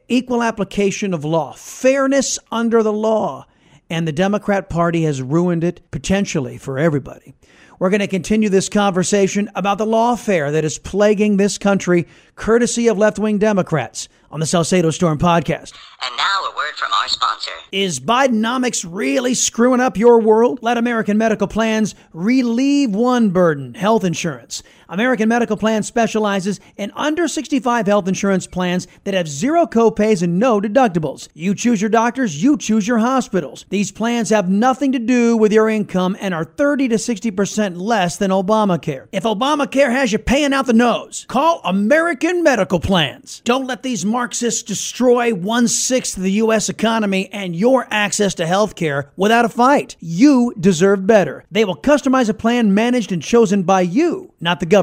equal 0.07 0.43
application 0.43 1.13
of 1.13 1.25
law, 1.25 1.53
fairness 1.53 2.39
under 2.51 2.83
the 2.83 2.93
law. 2.93 3.45
And 3.89 4.07
the 4.07 4.11
Democrat 4.11 4.69
Party 4.69 5.03
has 5.03 5.21
ruined 5.21 5.63
it 5.63 5.81
potentially 5.91 6.57
for 6.57 6.79
everybody. 6.79 7.33
We're 7.79 7.89
going 7.89 7.99
to 7.99 8.07
continue 8.07 8.49
this 8.49 8.69
conversation 8.69 9.49
about 9.55 9.77
the 9.77 9.85
lawfare 9.85 10.51
that 10.51 10.63
is 10.63 10.79
plaguing 10.79 11.37
this 11.37 11.57
country, 11.57 12.07
courtesy 12.35 12.87
of 12.87 12.97
left 12.97 13.19
wing 13.19 13.39
Democrats, 13.39 14.07
on 14.31 14.39
the 14.39 14.45
Salcedo 14.45 14.89
Storm 14.89 15.17
podcast. 15.19 15.73
And 16.01 16.17
now 16.17 16.39
a 16.45 16.55
word 16.55 16.73
from 16.75 16.91
our 16.93 17.07
sponsor. 17.07 17.51
Is 17.71 17.99
Bidenomics 17.99 18.85
really 18.89 19.33
screwing 19.33 19.81
up 19.81 19.97
your 19.97 20.21
world? 20.21 20.59
Let 20.61 20.77
American 20.77 21.17
medical 21.17 21.47
plans 21.47 21.93
relieve 22.13 22.95
one 22.95 23.29
burden 23.29 23.73
health 23.75 24.03
insurance. 24.03 24.63
American 24.93 25.27
Medical 25.27 25.57
Plan 25.57 25.81
specializes 25.81 26.59
in 26.77 26.91
under 26.95 27.27
65 27.27 27.87
health 27.87 28.07
insurance 28.07 28.45
plans 28.45 28.87
that 29.05 29.15
have 29.15 29.27
zero 29.27 29.65
copays 29.65 30.21
and 30.21 30.37
no 30.37 30.61
deductibles. 30.61 31.29
You 31.33 31.55
choose 31.55 31.81
your 31.81 31.89
doctors, 31.89 32.43
you 32.43 32.57
choose 32.59 32.87
your 32.87 32.99
hospitals. 32.99 33.65
These 33.69 33.91
plans 33.91 34.29
have 34.29 34.51
nothing 34.51 34.91
to 34.91 34.99
do 34.99 35.35
with 35.35 35.51
your 35.51 35.67
income 35.67 36.15
and 36.21 36.31
are 36.31 36.43
30 36.43 36.89
to 36.89 36.97
60% 36.97 37.81
less 37.81 38.17
than 38.17 38.29
Obamacare. 38.29 39.07
If 39.11 39.23
Obamacare 39.23 39.89
has 39.89 40.11
you 40.11 40.19
paying 40.19 40.53
out 40.53 40.67
the 40.67 40.73
nose, 40.73 41.25
call 41.27 41.61
American 41.63 42.43
Medical 42.43 42.79
Plans. 42.79 43.41
Don't 43.45 43.65
let 43.65 43.81
these 43.81 44.05
Marxists 44.05 44.61
destroy 44.61 45.33
one 45.33 45.67
sixth 45.67 46.17
of 46.17 46.21
the 46.21 46.33
U.S. 46.33 46.69
economy 46.69 47.31
and 47.33 47.55
your 47.55 47.87
access 47.89 48.35
to 48.35 48.45
health 48.45 48.75
care 48.75 49.11
without 49.15 49.43
a 49.43 49.49
fight. 49.49 49.95
You 49.99 50.53
deserve 50.59 51.07
better. 51.07 51.45
They 51.49 51.65
will 51.65 51.77
customize 51.77 52.29
a 52.29 52.35
plan 52.35 52.75
managed 52.75 53.11
and 53.11 53.23
chosen 53.23 53.63
by 53.63 53.81
you, 53.81 54.31
not 54.39 54.59
the 54.59 54.67
government 54.67 54.82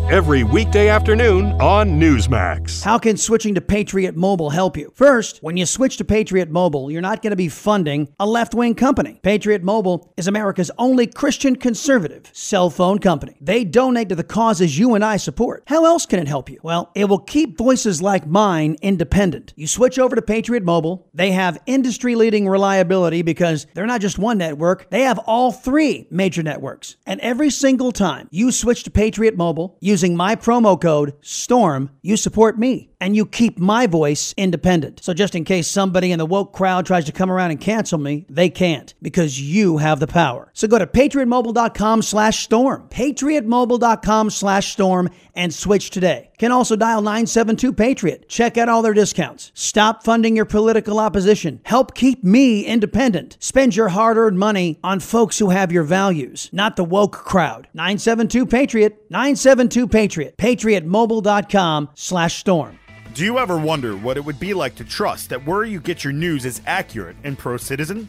every 0.11 0.43
weekday 0.43 0.89
afternoon 0.89 1.53
on 1.61 1.91
Newsmax. 1.91 2.83
How 2.83 2.99
can 2.99 3.15
switching 3.15 3.55
to 3.55 3.61
Patriot 3.61 4.13
Mobile 4.13 4.49
help 4.49 4.75
you? 4.75 4.91
First, 4.93 5.41
when 5.41 5.55
you 5.55 5.65
switch 5.65 5.95
to 5.97 6.03
Patriot 6.03 6.51
Mobile, 6.51 6.91
you're 6.91 7.01
not 7.01 7.21
going 7.21 7.31
to 7.31 7.37
be 7.37 7.47
funding 7.47 8.13
a 8.19 8.25
left 8.25 8.53
wing 8.53 8.75
company. 8.75 9.21
Patriot 9.23 9.63
Mobile 9.63 10.13
is 10.17 10.27
America's 10.27 10.69
only 10.77 11.07
Christian 11.07 11.55
conservative 11.55 12.29
cell 12.33 12.69
phone 12.69 12.99
company. 12.99 13.37
They 13.39 13.63
donate 13.63 14.09
to 14.09 14.15
the 14.15 14.25
causes 14.25 14.77
you 14.77 14.95
and 14.95 15.05
I 15.05 15.15
support. 15.15 15.63
How 15.67 15.85
else 15.85 16.05
can 16.05 16.19
it 16.19 16.27
help 16.27 16.49
you? 16.49 16.59
Well, 16.61 16.91
it 16.93 17.05
will 17.05 17.19
keep 17.19 17.57
voices 17.57 18.01
like 18.01 18.27
mine 18.27 18.75
independent. 18.81 19.53
You 19.55 19.65
switch 19.65 19.97
over 19.97 20.17
to 20.17 20.21
Patriot 20.21 20.63
Mobile, 20.63 21.07
they 21.13 21.31
have 21.31 21.57
industry 21.65 22.15
leading 22.15 22.49
reliability 22.49 23.21
because 23.21 23.65
they're 23.73 23.87
not 23.87 24.01
just 24.01 24.19
one 24.19 24.39
network, 24.39 24.89
they 24.89 25.03
have 25.03 25.19
all 25.19 25.53
three 25.53 26.05
major 26.11 26.43
networks. 26.43 26.97
And 27.05 27.21
every 27.21 27.49
single 27.49 27.93
time 27.93 28.27
you 28.29 28.51
switch 28.51 28.83
to 28.83 28.91
Patriot 28.91 29.37
Mobile, 29.37 29.77
use 29.79 30.00
using 30.01 30.17
my 30.17 30.35
promo 30.35 30.81
code 30.81 31.13
STORM, 31.21 31.91
you 32.01 32.17
support 32.17 32.57
me 32.57 32.90
and 33.01 33.15
you 33.15 33.25
keep 33.25 33.59
my 33.59 33.87
voice 33.87 34.33
independent. 34.37 35.03
So 35.03 35.13
just 35.13 35.33
in 35.35 35.43
case 35.43 35.67
somebody 35.67 36.11
in 36.11 36.19
the 36.19 36.25
woke 36.25 36.53
crowd 36.53 36.85
tries 36.85 37.05
to 37.05 37.11
come 37.11 37.31
around 37.31 37.51
and 37.51 37.59
cancel 37.59 37.97
me, 37.97 38.25
they 38.29 38.49
can't 38.49 38.93
because 39.01 39.41
you 39.41 39.79
have 39.79 39.99
the 39.99 40.07
power. 40.07 40.51
So 40.53 40.67
go 40.67 40.77
to 40.77 40.85
patriotmobile.com 40.85 42.03
slash 42.03 42.43
storm, 42.43 42.87
patriotmobile.com 42.89 44.29
slash 44.29 44.71
storm 44.71 45.09
and 45.35 45.53
switch 45.53 45.89
today. 45.89 46.29
Can 46.37 46.51
also 46.51 46.75
dial 46.75 47.01
972 47.01 47.73
Patriot. 47.73 48.29
Check 48.29 48.57
out 48.57 48.69
all 48.69 48.81
their 48.81 48.93
discounts. 48.93 49.51
Stop 49.55 50.03
funding 50.03 50.35
your 50.35 50.45
political 50.45 50.99
opposition. 50.99 51.61
Help 51.63 51.95
keep 51.95 52.23
me 52.23 52.63
independent. 52.63 53.37
Spend 53.39 53.75
your 53.75 53.89
hard 53.89 54.17
earned 54.17 54.37
money 54.37 54.79
on 54.83 54.99
folks 54.99 55.39
who 55.39 55.49
have 55.49 55.71
your 55.71 55.83
values, 55.83 56.49
not 56.51 56.75
the 56.75 56.83
woke 56.83 57.13
crowd. 57.13 57.67
972 57.73 58.45
Patriot, 58.45 59.05
972 59.09 59.87
Patriot, 59.87 60.37
patriotmobile.com 60.37 61.89
slash 61.95 62.37
storm. 62.39 62.77
Do 63.13 63.25
you 63.25 63.39
ever 63.39 63.57
wonder 63.57 63.97
what 63.97 64.15
it 64.15 64.23
would 64.23 64.39
be 64.39 64.53
like 64.53 64.75
to 64.75 64.85
trust 64.85 65.29
that 65.29 65.45
where 65.45 65.65
you 65.65 65.81
get 65.81 66.01
your 66.01 66.13
news 66.13 66.45
is 66.45 66.61
accurate 66.65 67.17
and 67.25 67.37
pro 67.37 67.57
citizen? 67.57 68.07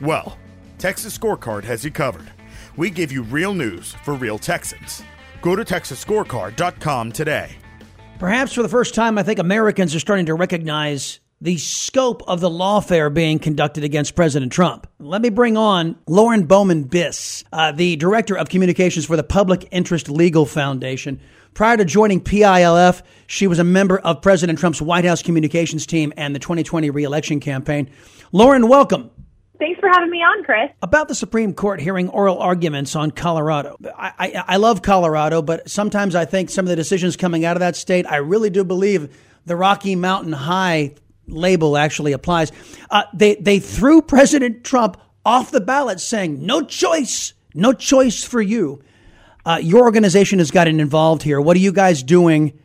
Well, 0.00 0.38
Texas 0.78 1.18
Scorecard 1.18 1.64
has 1.64 1.84
you 1.84 1.90
covered. 1.90 2.30
We 2.76 2.90
give 2.90 3.10
you 3.10 3.24
real 3.24 3.52
news 3.52 3.96
for 4.04 4.14
real 4.14 4.38
Texans. 4.38 5.02
Go 5.42 5.56
to 5.56 5.64
TexasScorecard.com 5.64 7.10
today. 7.10 7.56
Perhaps 8.20 8.52
for 8.52 8.62
the 8.62 8.68
first 8.68 8.94
time, 8.94 9.18
I 9.18 9.24
think 9.24 9.40
Americans 9.40 9.92
are 9.92 10.00
starting 10.00 10.26
to 10.26 10.34
recognize 10.34 11.18
the 11.40 11.58
scope 11.58 12.22
of 12.28 12.40
the 12.40 12.48
lawfare 12.48 13.12
being 13.12 13.40
conducted 13.40 13.82
against 13.82 14.14
President 14.14 14.52
Trump. 14.52 14.86
Let 15.00 15.20
me 15.20 15.30
bring 15.30 15.56
on 15.56 15.96
Lauren 16.06 16.46
Bowman 16.46 16.84
Bis, 16.84 17.42
uh, 17.52 17.72
the 17.72 17.96
Director 17.96 18.36
of 18.36 18.48
Communications 18.48 19.04
for 19.04 19.16
the 19.16 19.24
Public 19.24 19.66
Interest 19.72 20.08
Legal 20.08 20.46
Foundation. 20.46 21.20
Prior 21.54 21.76
to 21.76 21.84
joining 21.84 22.20
PILF, 22.20 23.02
she 23.28 23.46
was 23.46 23.60
a 23.60 23.64
member 23.64 23.98
of 23.98 24.20
President 24.20 24.58
Trump's 24.58 24.82
White 24.82 25.04
House 25.04 25.22
communications 25.22 25.86
team 25.86 26.12
and 26.16 26.34
the 26.34 26.40
2020 26.40 26.90
reelection 26.90 27.38
campaign. 27.38 27.88
Lauren, 28.32 28.66
welcome. 28.66 29.08
Thanks 29.60 29.78
for 29.78 29.88
having 29.88 30.10
me 30.10 30.18
on, 30.18 30.42
Chris. 30.42 30.72
About 30.82 31.06
the 31.06 31.14
Supreme 31.14 31.54
Court 31.54 31.80
hearing 31.80 32.08
oral 32.08 32.40
arguments 32.40 32.96
on 32.96 33.12
Colorado. 33.12 33.76
I, 33.96 34.12
I, 34.18 34.44
I, 34.48 34.56
love 34.56 34.82
Colorado, 34.82 35.42
but 35.42 35.70
sometimes 35.70 36.16
I 36.16 36.24
think 36.24 36.50
some 36.50 36.64
of 36.64 36.70
the 36.70 36.76
decisions 36.76 37.16
coming 37.16 37.44
out 37.44 37.56
of 37.56 37.60
that 37.60 37.76
state, 37.76 38.04
I 38.04 38.16
really 38.16 38.50
do 38.50 38.64
believe 38.64 39.16
the 39.46 39.54
Rocky 39.54 39.94
Mountain 39.94 40.32
High 40.32 40.96
label 41.28 41.76
actually 41.76 42.12
applies. 42.12 42.50
Uh, 42.90 43.04
they, 43.14 43.36
they 43.36 43.60
threw 43.60 44.02
President 44.02 44.64
Trump 44.64 45.00
off 45.24 45.52
the 45.52 45.60
ballot 45.60 46.00
saying, 46.00 46.44
no 46.44 46.62
choice, 46.62 47.32
no 47.54 47.72
choice 47.72 48.24
for 48.24 48.42
you. 48.42 48.82
Uh, 49.46 49.58
your 49.60 49.82
organization 49.82 50.38
has 50.38 50.50
gotten 50.50 50.80
involved 50.80 51.22
here. 51.22 51.40
What 51.40 51.56
are 51.56 51.60
you 51.60 51.72
guys 51.72 52.02
doing, 52.02 52.58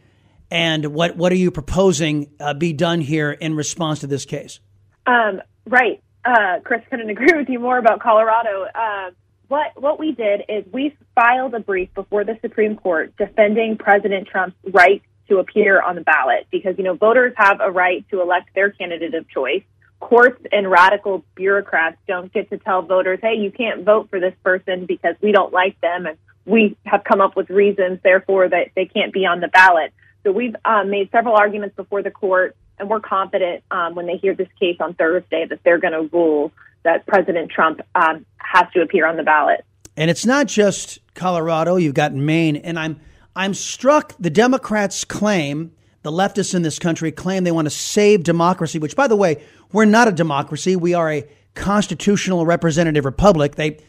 and 0.49 0.85
what 0.93 1.17
what 1.17 1.31
are 1.31 1.37
you 1.37 1.51
proposing 1.51 2.31
uh, 2.39 2.53
be 2.53 2.71
done 2.71 3.01
here 3.01 3.31
in 3.31 3.55
response 3.55 3.99
to 3.99 4.07
this 4.07 4.25
case? 4.25 4.59
Um, 5.05 5.41
right, 5.65 6.01
uh, 6.23 6.59
Chris 6.63 6.81
couldn't 6.89 7.09
agree 7.15 7.37
with 7.37 7.49
you 7.49 7.59
more 7.59 7.77
about 7.77 7.99
Colorado. 7.99 8.65
Uh, 8.73 9.11
what 9.49 9.71
what 9.75 9.99
we 9.99 10.13
did 10.13 10.43
is 10.47 10.63
we 10.71 10.95
filed 11.15 11.53
a 11.53 11.59
brief 11.59 11.93
before 11.93 12.23
the 12.23 12.37
Supreme 12.41 12.77
Court 12.77 13.13
defending 13.17 13.77
President 13.77 14.27
Trump's 14.27 14.55
right 14.71 15.01
to 15.27 15.39
appear 15.39 15.81
on 15.81 15.95
the 15.95 16.01
ballot 16.01 16.47
because 16.49 16.75
you 16.77 16.85
know 16.85 16.93
voters 16.93 17.33
have 17.35 17.59
a 17.59 17.69
right 17.69 18.05
to 18.09 18.21
elect 18.21 18.55
their 18.55 18.71
candidate 18.71 19.13
of 19.15 19.27
choice. 19.29 19.63
Courts 19.99 20.41
and 20.53 20.71
radical 20.71 21.25
bureaucrats 21.35 21.97
don't 22.07 22.31
get 22.31 22.49
to 22.51 22.57
tell 22.57 22.83
voters, 22.83 23.19
"Hey, 23.21 23.35
you 23.35 23.51
can't 23.51 23.83
vote 23.83 24.09
for 24.09 24.21
this 24.21 24.33
person 24.45 24.85
because 24.85 25.15
we 25.21 25.33
don't 25.33 25.51
like 25.51 25.79
them 25.81 26.05
and 26.05 26.17
we 26.49 26.75
have 26.85 27.03
come 27.03 27.21
up 27.21 27.35
with 27.35 27.49
reasons, 27.49 27.99
therefore, 28.03 28.49
that 28.49 28.71
they 28.75 28.85
can't 28.85 29.13
be 29.13 29.25
on 29.25 29.39
the 29.39 29.47
ballot. 29.47 29.93
So 30.23 30.31
we've 30.31 30.55
um, 30.65 30.89
made 30.89 31.09
several 31.11 31.35
arguments 31.35 31.75
before 31.75 32.01
the 32.01 32.11
court, 32.11 32.55
and 32.79 32.89
we're 32.89 32.99
confident 32.99 33.63
um, 33.71 33.95
when 33.95 34.07
they 34.07 34.17
hear 34.17 34.33
this 34.33 34.47
case 34.59 34.77
on 34.79 34.95
Thursday 34.95 35.45
that 35.47 35.59
they're 35.63 35.77
going 35.77 35.93
to 35.93 36.09
rule 36.11 36.51
that 36.83 37.05
President 37.05 37.51
Trump 37.51 37.81
um, 37.93 38.25
has 38.37 38.65
to 38.73 38.81
appear 38.81 39.05
on 39.05 39.15
the 39.15 39.23
ballot. 39.23 39.63
And 39.95 40.09
it's 40.09 40.25
not 40.25 40.47
just 40.47 40.99
Colorado; 41.13 41.75
you've 41.75 41.93
got 41.93 42.13
Maine, 42.13 42.55
and 42.55 42.79
I'm 42.79 42.99
I'm 43.35 43.53
struck. 43.53 44.15
The 44.19 44.29
Democrats 44.29 45.03
claim 45.03 45.71
the 46.01 46.11
leftists 46.11 46.55
in 46.55 46.61
this 46.61 46.79
country 46.79 47.11
claim 47.11 47.43
they 47.43 47.51
want 47.51 47.65
to 47.65 47.69
save 47.69 48.23
democracy, 48.23 48.79
which, 48.79 48.95
by 48.95 49.07
the 49.07 49.15
way, 49.15 49.43
we're 49.71 49.85
not 49.85 50.07
a 50.07 50.11
democracy. 50.11 50.75
We 50.75 50.93
are 50.93 51.11
a 51.11 51.27
constitutional 51.53 52.45
representative 52.45 53.05
republic. 53.05 53.55
They 53.55 53.79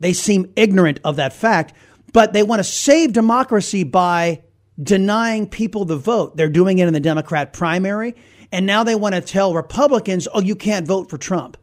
they 0.00 0.12
seem 0.12 0.52
ignorant 0.56 1.00
of 1.02 1.16
that 1.16 1.32
fact 1.32 1.72
but 2.14 2.32
they 2.32 2.44
want 2.44 2.60
to 2.60 2.64
save 2.64 3.12
democracy 3.12 3.82
by 3.82 4.40
denying 4.80 5.48
people 5.48 5.84
the 5.84 5.96
vote. 5.96 6.36
They're 6.36 6.48
doing 6.48 6.78
it 6.78 6.86
in 6.86 6.94
the 6.94 7.00
Democrat 7.00 7.52
primary. 7.52 8.14
And 8.52 8.64
now 8.64 8.84
they 8.84 8.94
want 8.94 9.16
to 9.16 9.20
tell 9.20 9.52
Republicans, 9.52 10.28
oh, 10.32 10.40
you 10.40 10.54
can't 10.54 10.86
vote 10.86 11.10
for 11.10 11.18
Trump. 11.18 11.56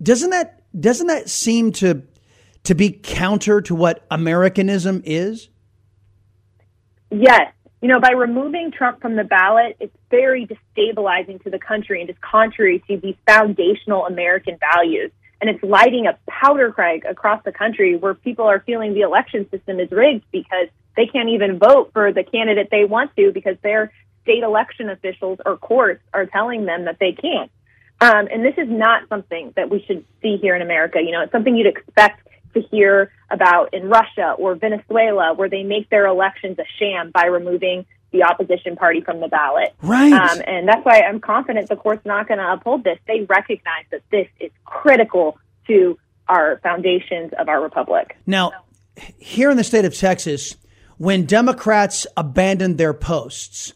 Doesn't 0.00 0.30
that, 0.30 0.62
doesn't 0.80 1.08
that 1.08 1.28
seem 1.28 1.72
to, 1.72 2.04
to 2.62 2.74
be 2.76 2.90
counter 2.90 3.60
to 3.62 3.74
what 3.74 4.06
Americanism 4.08 5.02
is? 5.04 5.48
Yes. 7.10 7.52
You 7.82 7.88
know, 7.88 7.98
by 7.98 8.12
removing 8.12 8.70
Trump 8.70 9.00
from 9.02 9.16
the 9.16 9.24
ballot, 9.24 9.76
it's 9.80 9.96
very 10.10 10.46
destabilizing 10.46 11.42
to 11.42 11.50
the 11.50 11.58
country 11.58 12.00
and 12.00 12.08
is 12.08 12.16
contrary 12.20 12.84
to 12.86 12.98
these 12.98 13.16
foundational 13.26 14.06
American 14.06 14.58
values 14.74 15.10
and 15.40 15.48
it's 15.50 15.62
lighting 15.62 16.06
a 16.06 16.18
powder 16.28 16.72
keg 16.72 17.04
across 17.04 17.42
the 17.44 17.52
country 17.52 17.96
where 17.96 18.14
people 18.14 18.44
are 18.44 18.60
feeling 18.60 18.94
the 18.94 19.02
election 19.02 19.48
system 19.50 19.78
is 19.78 19.90
rigged 19.90 20.24
because 20.32 20.68
they 20.96 21.06
can't 21.06 21.28
even 21.28 21.58
vote 21.58 21.90
for 21.92 22.12
the 22.12 22.24
candidate 22.24 22.68
they 22.70 22.84
want 22.84 23.14
to 23.16 23.30
because 23.32 23.56
their 23.62 23.92
state 24.22 24.42
election 24.42 24.90
officials 24.90 25.38
or 25.46 25.56
courts 25.56 26.02
are 26.12 26.26
telling 26.26 26.64
them 26.64 26.84
that 26.84 26.98
they 26.98 27.12
can't. 27.12 27.50
Um, 28.00 28.28
and 28.30 28.44
this 28.44 28.54
is 28.58 28.68
not 28.68 29.08
something 29.08 29.52
that 29.56 29.70
we 29.70 29.82
should 29.86 30.04
see 30.22 30.36
here 30.36 30.54
in 30.54 30.62
America. 30.62 31.00
You 31.00 31.12
know, 31.12 31.22
it's 31.22 31.32
something 31.32 31.56
you'd 31.56 31.66
expect 31.66 32.26
to 32.54 32.60
hear 32.60 33.12
about 33.30 33.74
in 33.74 33.88
Russia 33.88 34.34
or 34.38 34.54
Venezuela, 34.54 35.34
where 35.34 35.48
they 35.48 35.62
make 35.62 35.88
their 35.90 36.06
elections 36.06 36.58
a 36.58 36.64
sham 36.78 37.10
by 37.10 37.26
removing 37.26 37.86
the 38.10 38.22
opposition 38.22 38.76
party 38.76 39.00
from 39.00 39.20
the 39.20 39.28
ballot. 39.28 39.74
Right. 39.82 40.12
Um, 40.12 40.42
and 40.46 40.66
that's 40.66 40.84
why 40.84 41.00
I'm 41.00 41.20
confident 41.20 41.68
the 41.68 41.76
court's 41.76 42.04
not 42.06 42.26
going 42.28 42.38
to 42.38 42.52
uphold 42.52 42.84
this. 42.84 42.98
They 43.06 43.26
recognize 43.28 43.84
that 43.90 44.02
this 44.10 44.26
is 44.40 44.50
critical 44.64 45.38
to 45.66 45.98
our 46.28 46.58
foundations 46.62 47.32
of 47.38 47.48
our 47.48 47.62
republic. 47.62 48.16
Now, 48.26 48.52
here 49.18 49.50
in 49.50 49.56
the 49.56 49.64
state 49.64 49.84
of 49.84 49.94
Texas, 49.94 50.56
when 50.96 51.26
Democrats 51.26 52.06
abandoned 52.16 52.78
their 52.78 52.94
posts 52.94 53.72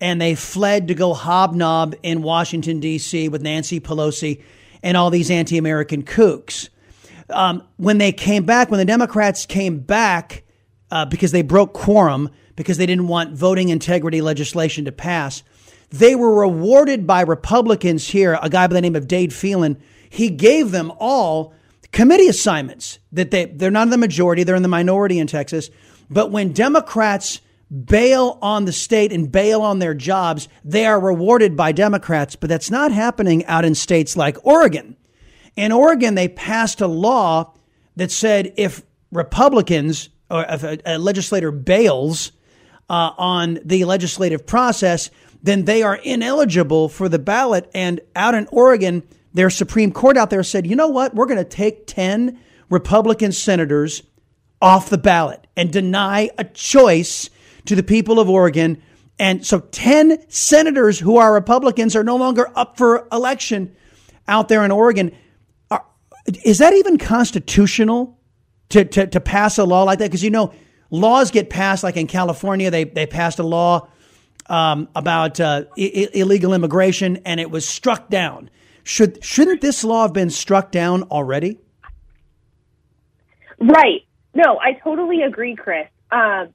and 0.00 0.20
they 0.20 0.34
fled 0.34 0.88
to 0.88 0.94
go 0.94 1.14
hobnob 1.14 1.94
in 2.02 2.22
Washington, 2.22 2.80
D.C. 2.80 3.28
with 3.28 3.42
Nancy 3.42 3.78
Pelosi 3.80 4.42
and 4.82 4.96
all 4.96 5.10
these 5.10 5.30
anti 5.30 5.58
American 5.58 6.02
kooks, 6.02 6.68
um, 7.30 7.62
when 7.76 7.98
they 7.98 8.12
came 8.12 8.44
back, 8.44 8.70
when 8.70 8.78
the 8.78 8.84
Democrats 8.84 9.46
came 9.46 9.78
back 9.78 10.44
uh, 10.90 11.04
because 11.04 11.32
they 11.32 11.42
broke 11.42 11.72
quorum, 11.72 12.30
because 12.56 12.76
they 12.76 12.86
didn't 12.86 13.08
want 13.08 13.36
voting 13.36 13.68
integrity 13.68 14.20
legislation 14.20 14.84
to 14.84 14.92
pass, 14.92 15.42
They 15.92 16.14
were 16.14 16.34
rewarded 16.34 17.06
by 17.06 17.20
Republicans 17.20 18.08
here, 18.08 18.38
a 18.40 18.48
guy 18.48 18.66
by 18.66 18.74
the 18.74 18.80
name 18.80 18.96
of 18.96 19.06
Dade 19.06 19.32
Phelan. 19.32 19.76
He 20.08 20.30
gave 20.30 20.70
them 20.70 20.90
all 20.98 21.54
committee 21.92 22.28
assignments 22.28 22.98
that 23.12 23.30
they, 23.30 23.44
they're 23.44 23.70
not 23.70 23.84
in 23.84 23.90
the 23.90 23.98
majority, 23.98 24.42
they're 24.42 24.56
in 24.56 24.62
the 24.62 24.68
minority 24.68 25.18
in 25.18 25.26
Texas. 25.26 25.68
But 26.08 26.30
when 26.30 26.52
Democrats 26.52 27.42
bail 27.84 28.38
on 28.40 28.64
the 28.64 28.72
state 28.72 29.12
and 29.12 29.30
bail 29.30 29.60
on 29.60 29.80
their 29.80 29.92
jobs, 29.92 30.48
they 30.64 30.86
are 30.86 30.98
rewarded 30.98 31.56
by 31.56 31.72
Democrats. 31.72 32.36
But 32.36 32.48
that's 32.48 32.70
not 32.70 32.90
happening 32.90 33.44
out 33.44 33.66
in 33.66 33.74
states 33.74 34.16
like 34.16 34.46
Oregon. 34.46 34.96
In 35.56 35.72
Oregon, 35.72 36.14
they 36.14 36.28
passed 36.28 36.80
a 36.80 36.86
law 36.86 37.54
that 37.96 38.10
said 38.10 38.54
if 38.56 38.82
Republicans 39.10 40.08
or 40.30 40.46
if 40.48 40.62
a, 40.64 40.78
a 40.86 40.98
legislator 40.98 41.50
bails 41.50 42.32
uh, 42.92 43.14
on 43.16 43.58
the 43.64 43.86
legislative 43.86 44.46
process, 44.46 45.10
then 45.42 45.64
they 45.64 45.82
are 45.82 45.96
ineligible 45.96 46.90
for 46.90 47.08
the 47.08 47.18
ballot. 47.18 47.70
And 47.74 48.00
out 48.14 48.34
in 48.34 48.46
Oregon, 48.52 49.02
their 49.32 49.48
Supreme 49.48 49.92
Court 49.92 50.18
out 50.18 50.28
there 50.28 50.42
said, 50.42 50.66
you 50.66 50.76
know 50.76 50.88
what? 50.88 51.14
We're 51.14 51.26
going 51.26 51.38
to 51.38 51.44
take 51.44 51.86
10 51.86 52.38
Republican 52.68 53.32
senators 53.32 54.02
off 54.60 54.90
the 54.90 54.98
ballot 54.98 55.46
and 55.56 55.72
deny 55.72 56.28
a 56.36 56.44
choice 56.44 57.30
to 57.64 57.74
the 57.74 57.82
people 57.82 58.20
of 58.20 58.28
Oregon. 58.28 58.82
And 59.18 59.44
so 59.44 59.60
10 59.60 60.28
senators 60.28 60.98
who 60.98 61.16
are 61.16 61.32
Republicans 61.32 61.96
are 61.96 62.04
no 62.04 62.16
longer 62.16 62.52
up 62.54 62.76
for 62.76 63.08
election 63.10 63.74
out 64.28 64.48
there 64.48 64.66
in 64.66 64.70
Oregon. 64.70 65.16
Are, 65.70 65.84
is 66.44 66.58
that 66.58 66.74
even 66.74 66.98
constitutional 66.98 68.20
to, 68.68 68.84
to, 68.84 69.06
to 69.06 69.20
pass 69.20 69.56
a 69.56 69.64
law 69.64 69.84
like 69.84 69.98
that? 69.98 70.10
Because, 70.10 70.22
you 70.22 70.30
know, 70.30 70.52
laws 70.92 71.32
get 71.32 71.50
passed, 71.50 71.82
like 71.82 71.96
in 71.96 72.06
California, 72.06 72.70
they, 72.70 72.84
they 72.84 73.06
passed 73.06 73.40
a 73.40 73.42
law 73.42 73.88
um, 74.46 74.88
about 74.94 75.40
uh, 75.40 75.64
I- 75.76 76.08
illegal 76.14 76.54
immigration 76.54 77.16
and 77.24 77.40
it 77.40 77.50
was 77.50 77.66
struck 77.66 78.08
down. 78.08 78.50
Should, 78.84 79.24
shouldn't 79.24 79.60
this 79.60 79.82
law 79.82 80.02
have 80.02 80.12
been 80.12 80.30
struck 80.30 80.70
down 80.70 81.04
already? 81.04 81.58
Right. 83.58 84.04
No, 84.34 84.58
I 84.60 84.74
totally 84.84 85.22
agree, 85.22 85.56
Chris. 85.56 85.88
Um, 86.10 86.48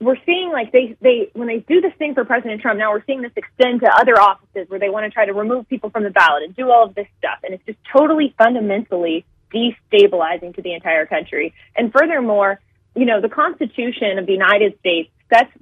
we're 0.00 0.16
seeing 0.24 0.50
like 0.52 0.70
they 0.70 0.96
they 1.00 1.30
when 1.32 1.48
they 1.48 1.58
do 1.58 1.80
this 1.80 1.92
thing 1.98 2.14
for 2.14 2.24
President 2.24 2.62
Trump 2.62 2.78
now 2.78 2.92
we're 2.92 3.04
seeing 3.06 3.22
this 3.22 3.32
extend 3.34 3.80
to 3.80 3.88
other 3.88 4.20
offices 4.20 4.68
where 4.68 4.78
they 4.78 4.88
want 4.88 5.04
to 5.04 5.10
try 5.10 5.26
to 5.26 5.32
remove 5.32 5.68
people 5.68 5.90
from 5.90 6.04
the 6.04 6.10
ballot 6.10 6.44
and 6.44 6.54
do 6.54 6.70
all 6.70 6.84
of 6.84 6.94
this 6.94 7.08
stuff 7.18 7.38
and 7.42 7.54
it's 7.54 7.64
just 7.66 7.78
totally 7.92 8.32
fundamentally 8.38 9.24
destabilizing 9.52 10.54
to 10.54 10.62
the 10.62 10.74
entire 10.74 11.06
country 11.06 11.52
and 11.74 11.92
furthermore 11.92 12.60
you 12.98 13.04
know 13.04 13.20
the 13.20 13.28
Constitution 13.28 14.18
of 14.18 14.26
the 14.26 14.32
United 14.32 14.76
States 14.80 15.10
sets 15.32 15.52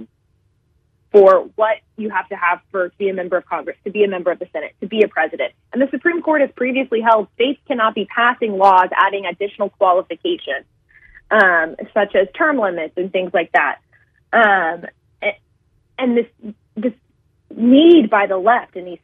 for 1.13 1.51
what 1.55 1.77
you 1.97 2.09
have 2.11 2.29
to 2.29 2.35
have 2.35 2.61
for 2.71 2.89
to 2.89 2.97
be 2.97 3.11
a 3.11 3.15
member 3.15 3.37
of 3.37 3.45
Congress, 3.47 3.77
to 3.85 3.91
be 3.91 4.05
a 4.05 4.09
member 4.09 4.31
of 4.31 4.39
the 4.39 4.49
Senate, 4.53 4.75
to 4.81 4.87
be 4.87 5.03
a 5.03 5.09
president. 5.09 5.53
And 5.73 5.83
the 5.83 5.89
Supreme 5.91 6.23
Court 6.23 6.41
has 6.41 6.51
previously 6.57 7.01
held 7.01 7.29
states 7.35 7.61
cannot 7.69 7.95
be 7.95 8.07
passing 8.07 8.57
laws 8.57 8.89
adding 8.95 9.27
additional 9.27 9.69
qualifications, 9.69 10.65
um, 11.31 11.77
such 11.93 12.15
as 12.15 12.29
term 12.37 12.59
limits 12.59 12.95
and 12.97 13.13
things 13.13 13.33
like 13.35 13.53
that. 13.53 13.79
Um, 14.33 14.87
and 15.99 16.17
this 16.17 16.55
this 16.75 16.93
need 17.55 18.09
by 18.11 18.27
the 18.27 18.39
left 18.39 18.77
and 18.77 18.87
these 18.87 18.99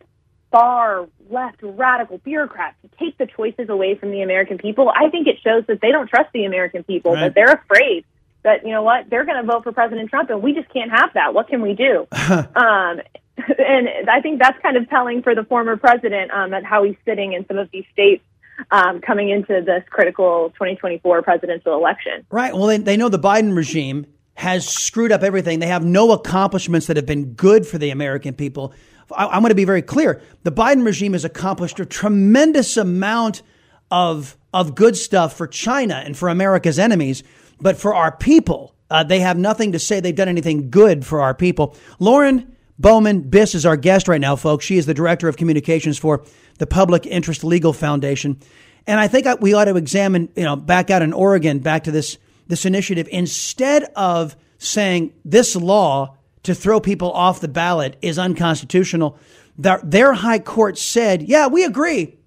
far 0.50 1.06
left 1.30 1.60
radical 1.62 2.18
bureaucrats 2.18 2.76
to 2.82 2.90
take 2.98 3.16
the 3.18 3.26
choices 3.26 3.68
away 3.68 3.94
from 3.94 4.10
the 4.10 4.22
American 4.22 4.58
people, 4.58 4.90
I 4.94 5.08
think 5.10 5.26
it 5.26 5.36
shows 5.42 5.64
that 5.66 5.80
they 5.80 5.90
don't 5.90 6.08
trust 6.08 6.30
the 6.32 6.44
American 6.44 6.82
people, 6.82 7.12
right. 7.12 7.22
that 7.22 7.34
they're 7.34 7.54
afraid 7.54 8.04
that 8.44 8.64
you 8.64 8.72
know 8.72 8.82
what 8.82 9.08
they're 9.10 9.24
going 9.24 9.40
to 9.40 9.50
vote 9.50 9.64
for 9.64 9.72
President 9.72 10.10
Trump, 10.10 10.30
and 10.30 10.42
we 10.42 10.52
just 10.52 10.68
can't 10.72 10.90
have 10.90 11.10
that. 11.14 11.34
What 11.34 11.48
can 11.48 11.62
we 11.62 11.74
do? 11.74 12.06
um, 12.12 13.00
and 13.58 14.10
I 14.10 14.20
think 14.20 14.40
that's 14.40 14.58
kind 14.60 14.76
of 14.76 14.88
telling 14.88 15.22
for 15.22 15.34
the 15.34 15.44
former 15.44 15.76
president 15.76 16.30
um, 16.32 16.52
at 16.52 16.64
how 16.64 16.84
he's 16.84 16.96
sitting 17.04 17.32
in 17.32 17.46
some 17.46 17.58
of 17.58 17.70
these 17.72 17.84
states 17.92 18.22
um, 18.70 19.00
coming 19.00 19.30
into 19.30 19.62
this 19.64 19.82
critical 19.90 20.50
2024 20.50 21.22
presidential 21.22 21.74
election. 21.74 22.26
Right. 22.30 22.54
Well, 22.54 22.66
they, 22.66 22.78
they 22.78 22.96
know 22.96 23.08
the 23.08 23.18
Biden 23.18 23.56
regime 23.56 24.06
has 24.34 24.68
screwed 24.68 25.12
up 25.12 25.22
everything. 25.22 25.58
They 25.58 25.66
have 25.66 25.84
no 25.84 26.12
accomplishments 26.12 26.86
that 26.86 26.96
have 26.96 27.06
been 27.06 27.34
good 27.34 27.66
for 27.66 27.78
the 27.78 27.90
American 27.90 28.34
people. 28.34 28.74
I, 29.14 29.36
am 29.36 29.42
going 29.42 29.50
to 29.50 29.54
be 29.54 29.64
very 29.64 29.82
clear. 29.82 30.22
The 30.42 30.52
Biden 30.52 30.84
regime 30.84 31.12
has 31.12 31.24
accomplished 31.24 31.80
a 31.80 31.86
tremendous 31.86 32.76
amount 32.76 33.42
of 33.90 34.36
of 34.54 34.74
good 34.74 34.96
stuff 34.96 35.34
for 35.34 35.46
China 35.46 36.02
and 36.04 36.16
for 36.16 36.28
America's 36.28 36.78
enemies, 36.78 37.22
but 37.62 37.78
for 37.78 37.94
our 37.94 38.14
people, 38.14 38.74
uh, 38.90 39.02
they 39.02 39.20
have 39.20 39.38
nothing 39.38 39.72
to 39.72 39.78
say 39.78 40.00
they've 40.00 40.14
done 40.14 40.28
anything 40.28 40.70
good 40.70 41.06
for 41.06 41.22
our 41.22 41.34
people. 41.34 41.76
Lauren 41.98 42.54
Bowman 42.78 43.22
Bis 43.22 43.54
is 43.54 43.64
our 43.64 43.76
guest 43.76 44.08
right 44.08 44.20
now, 44.20 44.36
folks. 44.36 44.64
She 44.64 44.76
is 44.76 44.86
the 44.86 44.94
director 44.94 45.28
of 45.28 45.36
communications 45.36 45.98
for 45.98 46.24
the 46.58 46.66
Public 46.66 47.06
Interest 47.06 47.44
Legal 47.44 47.72
Foundation, 47.72 48.38
and 48.86 49.00
I 49.00 49.08
think 49.08 49.26
we 49.40 49.54
ought 49.54 49.66
to 49.66 49.76
examine, 49.76 50.28
you 50.36 50.42
know, 50.42 50.56
back 50.56 50.90
out 50.90 51.02
in 51.02 51.12
Oregon, 51.12 51.60
back 51.60 51.84
to 51.84 51.90
this 51.90 52.18
this 52.48 52.66
initiative 52.66 53.08
instead 53.10 53.84
of 53.96 54.36
saying 54.58 55.12
this 55.24 55.56
law 55.56 56.16
to 56.42 56.54
throw 56.54 56.80
people 56.80 57.12
off 57.12 57.40
the 57.40 57.48
ballot 57.48 57.96
is 58.02 58.18
unconstitutional. 58.18 59.18
Their, 59.56 59.80
their 59.82 60.12
high 60.12 60.38
court 60.38 60.78
said, 60.78 61.22
yeah, 61.22 61.46
we 61.46 61.64
agree. 61.64 62.18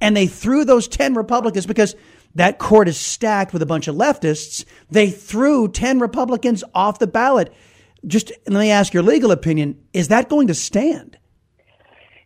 And 0.00 0.16
they 0.16 0.26
threw 0.26 0.64
those 0.64 0.88
10 0.88 1.14
Republicans 1.14 1.66
because 1.66 1.94
that 2.34 2.58
court 2.58 2.88
is 2.88 2.98
stacked 2.98 3.52
with 3.52 3.62
a 3.62 3.66
bunch 3.66 3.88
of 3.88 3.94
leftists. 3.94 4.64
They 4.90 5.10
threw 5.10 5.68
10 5.68 5.98
Republicans 5.98 6.64
off 6.74 6.98
the 6.98 7.06
ballot. 7.06 7.52
Just 8.06 8.32
let 8.46 8.60
me 8.60 8.70
ask 8.70 8.92
your 8.92 9.02
legal 9.02 9.30
opinion. 9.30 9.82
Is 9.92 10.08
that 10.08 10.28
going 10.28 10.48
to 10.48 10.54
stand? 10.54 11.18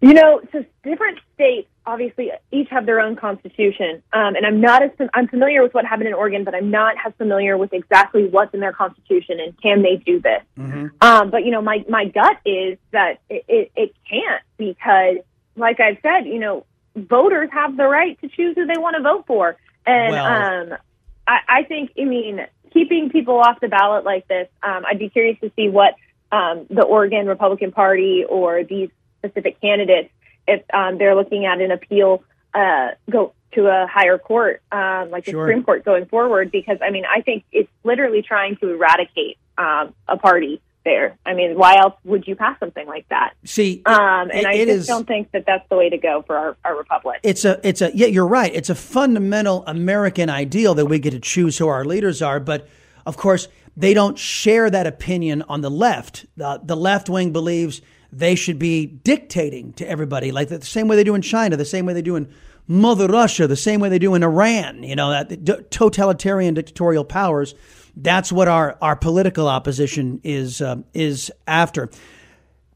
You 0.01 0.15
know, 0.15 0.41
so 0.53 0.65
different 0.83 1.19
states 1.35 1.69
obviously 1.87 2.31
each 2.51 2.69
have 2.69 2.85
their 2.85 3.01
own 3.01 3.17
constitution, 3.17 4.03
um, 4.13 4.35
and 4.35 4.45
I'm 4.45 4.61
not 4.61 4.83
as 4.83 4.91
I'm 5.15 5.29
familiar 5.29 5.63
with 5.63 5.73
what 5.73 5.85
happened 5.85 6.09
in 6.09 6.15
Oregon, 6.15 6.45
but 6.45 6.55
I'm 6.55 6.71
not 6.71 6.97
as 7.05 7.13
familiar 7.17 7.57
with 7.57 7.73
exactly 7.73 8.27
what's 8.27 8.53
in 8.55 8.61
their 8.61 8.73
constitution 8.73 9.39
and 9.41 9.61
can 9.61 9.83
they 9.83 9.97
do 9.97 10.21
this. 10.21 10.43
Mm-hmm. 10.59 10.87
Um, 11.01 11.31
but 11.31 11.45
you 11.45 11.51
know, 11.51 11.63
my 11.63 11.85
my 11.89 12.07
gut 12.07 12.39
is 12.45 12.79
that 12.91 13.21
it, 13.31 13.45
it, 13.49 13.73
it 13.77 13.95
can't 14.09 14.43
because, 14.59 15.19
like 15.57 15.81
I've 15.81 15.99
said, 16.03 16.27
you 16.27 16.39
know, 16.39 16.67
voters 16.97 17.49
have 17.53 17.77
the 17.77 17.87
right 17.87 18.21
to 18.21 18.29
choose 18.29 18.55
who 18.57 18.67
they 18.67 18.79
want 18.79 18.97
to 18.97 19.03
vote 19.03 19.25
for, 19.27 19.57
and 19.87 20.13
well, 20.13 20.73
um, 20.73 20.79
I, 21.27 21.39
I 21.49 21.63
think 21.65 21.93
I 21.99 22.05
mean 22.05 22.47
keeping 22.73 23.11
people 23.11 23.39
off 23.39 23.61
the 23.61 23.69
ballot 23.69 24.05
like 24.05 24.29
this. 24.29 24.49
Um, 24.63 24.85
I'd 24.87 24.99
be 24.99 25.09
curious 25.09 25.39
to 25.41 25.51
see 25.57 25.69
what 25.69 25.95
um, 26.33 26.67
the 26.69 26.83
Oregon 26.83 27.27
Republican 27.27 27.73
Party 27.73 28.25
or 28.29 28.65
these 28.65 28.91
specific 29.19 29.61
candidates 29.61 30.11
if 30.47 30.63
um, 30.73 30.99
they're 30.99 31.15
looking 31.15 31.47
at 31.47 31.61
an 31.61 31.71
appeal 31.71 32.23
uh, 32.55 32.89
go 33.11 33.33
to 33.53 33.67
a 33.67 33.87
higher 33.87 34.19
court, 34.19 34.63
um, 34.71 35.11
like 35.11 35.25
the 35.25 35.33
sure. 35.33 35.45
Supreme 35.45 35.65
Court 35.65 35.85
going 35.85 36.07
forward, 36.07 36.51
because 36.51 36.79
I 36.83 36.91
mean, 36.91 37.05
I 37.05 37.23
think 37.23 37.45
it's 37.53 37.71
literally 37.85 38.23
trying 38.23 38.57
to 38.57 38.71
eradicate 38.71 39.39
um, 39.57 39.95
a 40.09 40.17
party 40.17 40.61
there. 40.87 41.19
I 41.27 41.35
mean, 41.35 41.59
why 41.59 41.77
else 41.77 41.93
would 42.05 42.27
you 42.27 42.35
pass 42.35 42.59
something 42.59 42.87
like 42.87 43.07
that? 43.11 43.35
See, 43.45 43.83
um, 43.85 44.31
and 44.31 44.41
it, 44.41 44.47
I 44.47 44.53
it 44.55 44.67
just 44.67 44.79
is, 44.79 44.87
don't 44.87 45.07
think 45.07 45.31
that 45.33 45.45
that's 45.47 45.69
the 45.69 45.77
way 45.77 45.91
to 45.91 45.99
go 45.99 46.23
for 46.27 46.35
our, 46.39 46.57
our 46.65 46.79
republic. 46.79 47.21
It's 47.23 47.45
a, 47.45 47.61
it's 47.63 47.83
a, 47.83 47.95
yeah, 47.95 48.07
you're 48.07 48.27
right. 48.27 48.55
It's 48.55 48.71
a 48.71 48.75
fundamental 48.75 49.65
American 49.67 50.31
ideal 50.31 50.75
that 50.77 50.87
we 50.87 50.99
get 50.99 51.11
to 51.11 51.21
choose 51.21 51.59
who 51.59 51.69
our 51.69 51.85
leaders 51.85 52.23
are, 52.23 52.41
but 52.41 52.67
of 53.05 53.19
course, 53.19 53.49
they 53.77 53.93
don't 53.93 54.19
share 54.19 54.71
that 54.71 54.87
opinion 54.87 55.43
on 55.43 55.61
the 55.61 55.71
left. 55.71 56.25
The, 56.37 56.61
the 56.65 56.77
left 56.77 57.11
wing 57.11 57.33
believes 57.33 57.83
they 58.11 58.35
should 58.35 58.59
be 58.59 58.87
dictating 58.87 59.75
to 59.75 59.87
everybody, 59.87 60.33
like 60.33 60.49
the 60.49 60.65
same 60.65 60.89
way 60.89 60.97
they 60.97 61.05
do 61.05 61.15
in 61.15 61.23
China, 61.23 61.57
the 61.57 61.65
same 61.67 61.85
way 61.85 61.93
they 61.93 62.01
do 62.01 62.17
in 62.17 62.33
Mother 62.69 63.07
Russia, 63.07 63.47
the 63.47 63.57
same 63.57 63.81
way 63.81 63.89
they 63.89 63.99
do 63.99 64.15
in 64.15 64.23
Iran, 64.23 64.83
you 64.83 64.97
know, 64.97 65.11
that 65.11 65.71
totalitarian 65.71 66.55
dictatorial 66.55 67.05
powers. 67.05 67.55
That's 67.97 68.31
what 68.31 68.49
our, 68.49 68.77
our 68.83 68.97
political 68.97 69.49
opposition 69.49 70.21
is, 70.23 70.61
uh, 70.61 70.77
is 70.93 71.33
after. 71.47 71.89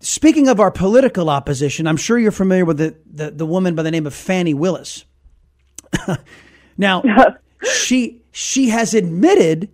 Speaking 0.01 0.49
of 0.49 0.61
our 0.61 0.71
political 0.71 1.29
opposition, 1.29 1.87
I'm 1.87 1.99
sure 1.99 2.19
you're 2.19 2.33
familiar 2.33 2.65
with 2.65 2.79
the, 2.79 2.97
the, 3.13 3.31
the 3.31 3.47
woman 3.47 3.75
by 3.75 3.83
the 3.83 3.91
name 3.91 4.07
of 4.07 4.15
Fannie 4.15 4.55
Willis. 4.55 5.05
now, 6.79 7.03
she, 7.75 8.23
she 8.33 8.71
has 8.71 8.95
admitted 8.95 9.69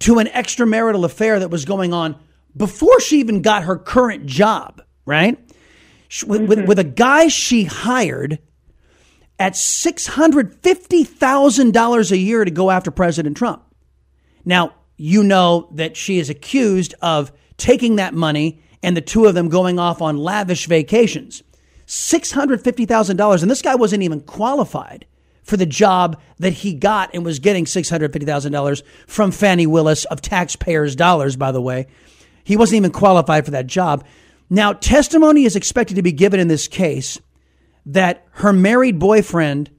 to 0.00 0.18
an 0.18 0.26
extramarital 0.26 1.04
affair 1.04 1.38
that 1.38 1.50
was 1.50 1.64
going 1.64 1.94
on 1.94 2.18
before 2.56 3.00
she 3.00 3.20
even 3.20 3.42
got 3.42 3.62
her 3.62 3.78
current 3.78 4.26
job 4.26 4.82
right? 5.10 5.38
With, 6.26 6.42
mm-hmm. 6.42 6.48
with, 6.48 6.66
with 6.66 6.78
a 6.78 6.84
guy 6.84 7.28
she 7.28 7.64
hired 7.64 8.38
at 9.38 9.52
$650,000 9.54 12.10
a 12.10 12.16
year 12.16 12.44
to 12.44 12.50
go 12.50 12.70
after 12.70 12.90
President 12.90 13.36
Trump. 13.36 13.62
Now, 14.44 14.74
you 15.00 15.22
know 15.22 15.66
that 15.72 15.96
she 15.96 16.18
is 16.18 16.28
accused 16.28 16.94
of 17.00 17.32
taking 17.56 17.96
that 17.96 18.12
money 18.12 18.62
and 18.82 18.94
the 18.94 19.00
two 19.00 19.24
of 19.24 19.34
them 19.34 19.48
going 19.48 19.78
off 19.78 20.02
on 20.02 20.18
lavish 20.18 20.66
vacations. 20.66 21.42
$650,000. 21.86 23.42
And 23.42 23.50
this 23.50 23.62
guy 23.62 23.76
wasn't 23.76 24.02
even 24.02 24.20
qualified 24.20 25.06
for 25.42 25.56
the 25.56 25.64
job 25.64 26.20
that 26.38 26.52
he 26.52 26.74
got 26.74 27.08
and 27.14 27.24
was 27.24 27.38
getting 27.38 27.64
$650,000 27.64 28.82
from 29.06 29.30
Fannie 29.30 29.66
Willis 29.66 30.04
of 30.04 30.20
taxpayers' 30.20 30.94
dollars, 30.94 31.34
by 31.34 31.50
the 31.50 31.62
way. 31.62 31.86
He 32.44 32.58
wasn't 32.58 32.76
even 32.76 32.92
qualified 32.92 33.46
for 33.46 33.52
that 33.52 33.66
job. 33.66 34.04
Now, 34.50 34.74
testimony 34.74 35.44
is 35.44 35.56
expected 35.56 35.94
to 35.94 36.02
be 36.02 36.12
given 36.12 36.40
in 36.40 36.48
this 36.48 36.68
case 36.68 37.18
that 37.86 38.26
her 38.32 38.52
married 38.52 38.98
boyfriend, 38.98 39.70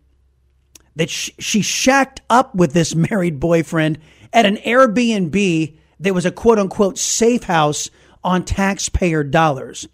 that 0.95 1.09
she, 1.09 1.33
she 1.39 1.61
shacked 1.61 2.21
up 2.29 2.53
with 2.55 2.73
this 2.73 2.95
married 2.95 3.39
boyfriend 3.39 3.99
at 4.33 4.45
an 4.45 4.57
Airbnb 4.57 5.77
that 5.99 6.13
was 6.13 6.25
a 6.25 6.31
quote 6.31 6.59
unquote 6.59 6.97
safe 6.97 7.43
house 7.43 7.89
on 8.23 8.43
taxpayer 8.43 9.23
dollars. 9.23 9.87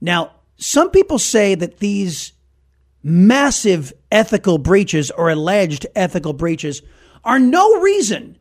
Now, 0.00 0.32
some 0.56 0.90
people 0.90 1.18
say 1.18 1.54
that 1.54 1.78
these 1.78 2.32
massive 3.02 3.92
ethical 4.12 4.58
breaches 4.58 5.10
or 5.10 5.30
alleged 5.30 5.86
ethical 5.94 6.32
breaches 6.32 6.82
are 7.24 7.38
no 7.38 7.80
reason 7.80 8.36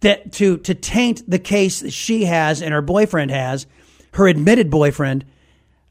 that 0.00 0.32
to 0.32 0.58
to 0.58 0.74
taint 0.74 1.28
the 1.28 1.38
case 1.38 1.80
that 1.80 1.92
she 1.92 2.24
has 2.26 2.60
and 2.60 2.72
her 2.72 2.82
boyfriend 2.82 3.30
has, 3.30 3.66
her 4.12 4.28
admitted 4.28 4.70
boyfriend 4.70 5.24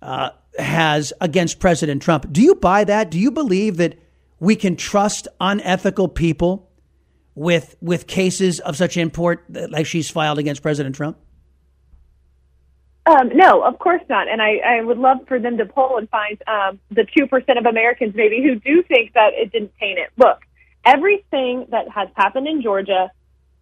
uh, 0.01 0.29
has 0.59 1.11
against 1.19 1.59
President 1.59 2.01
Trump. 2.01 2.31
Do 2.31 2.41
you 2.41 2.55
buy 2.55 2.83
that? 2.83 3.09
Do 3.09 3.19
you 3.19 3.31
believe 3.31 3.77
that 3.77 3.97
we 4.39 4.55
can 4.55 4.75
trust 4.75 5.27
unethical 5.39 6.07
people 6.07 6.69
with 7.33 7.75
with 7.81 8.07
cases 8.07 8.59
of 8.61 8.77
such 8.77 8.97
import 8.97 9.45
like 9.49 9.85
she's 9.85 10.09
filed 10.09 10.39
against 10.39 10.61
President 10.61 10.95
Trump? 10.95 11.17
Um, 13.05 13.29
no, 13.35 13.63
of 13.63 13.77
course 13.77 14.01
not. 14.09 14.27
And 14.27 14.41
I, 14.41 14.57
I 14.65 14.81
would 14.81 14.97
love 14.97 15.17
for 15.27 15.39
them 15.39 15.57
to 15.57 15.65
poll 15.65 15.97
and 15.97 16.09
find 16.09 16.41
um, 16.47 16.79
the 16.89 17.03
2% 17.03 17.57
of 17.57 17.65
Americans 17.65 18.15
maybe 18.15 18.41
who 18.41 18.55
do 18.55 18.81
think 18.83 19.13
that 19.13 19.33
it 19.33 19.51
didn't 19.51 19.73
taint 19.79 19.99
it. 19.99 20.09
Look, 20.17 20.39
everything 20.83 21.67
that 21.69 21.87
has 21.89 22.09
happened 22.15 22.47
in 22.47 22.63
Georgia 22.63 23.11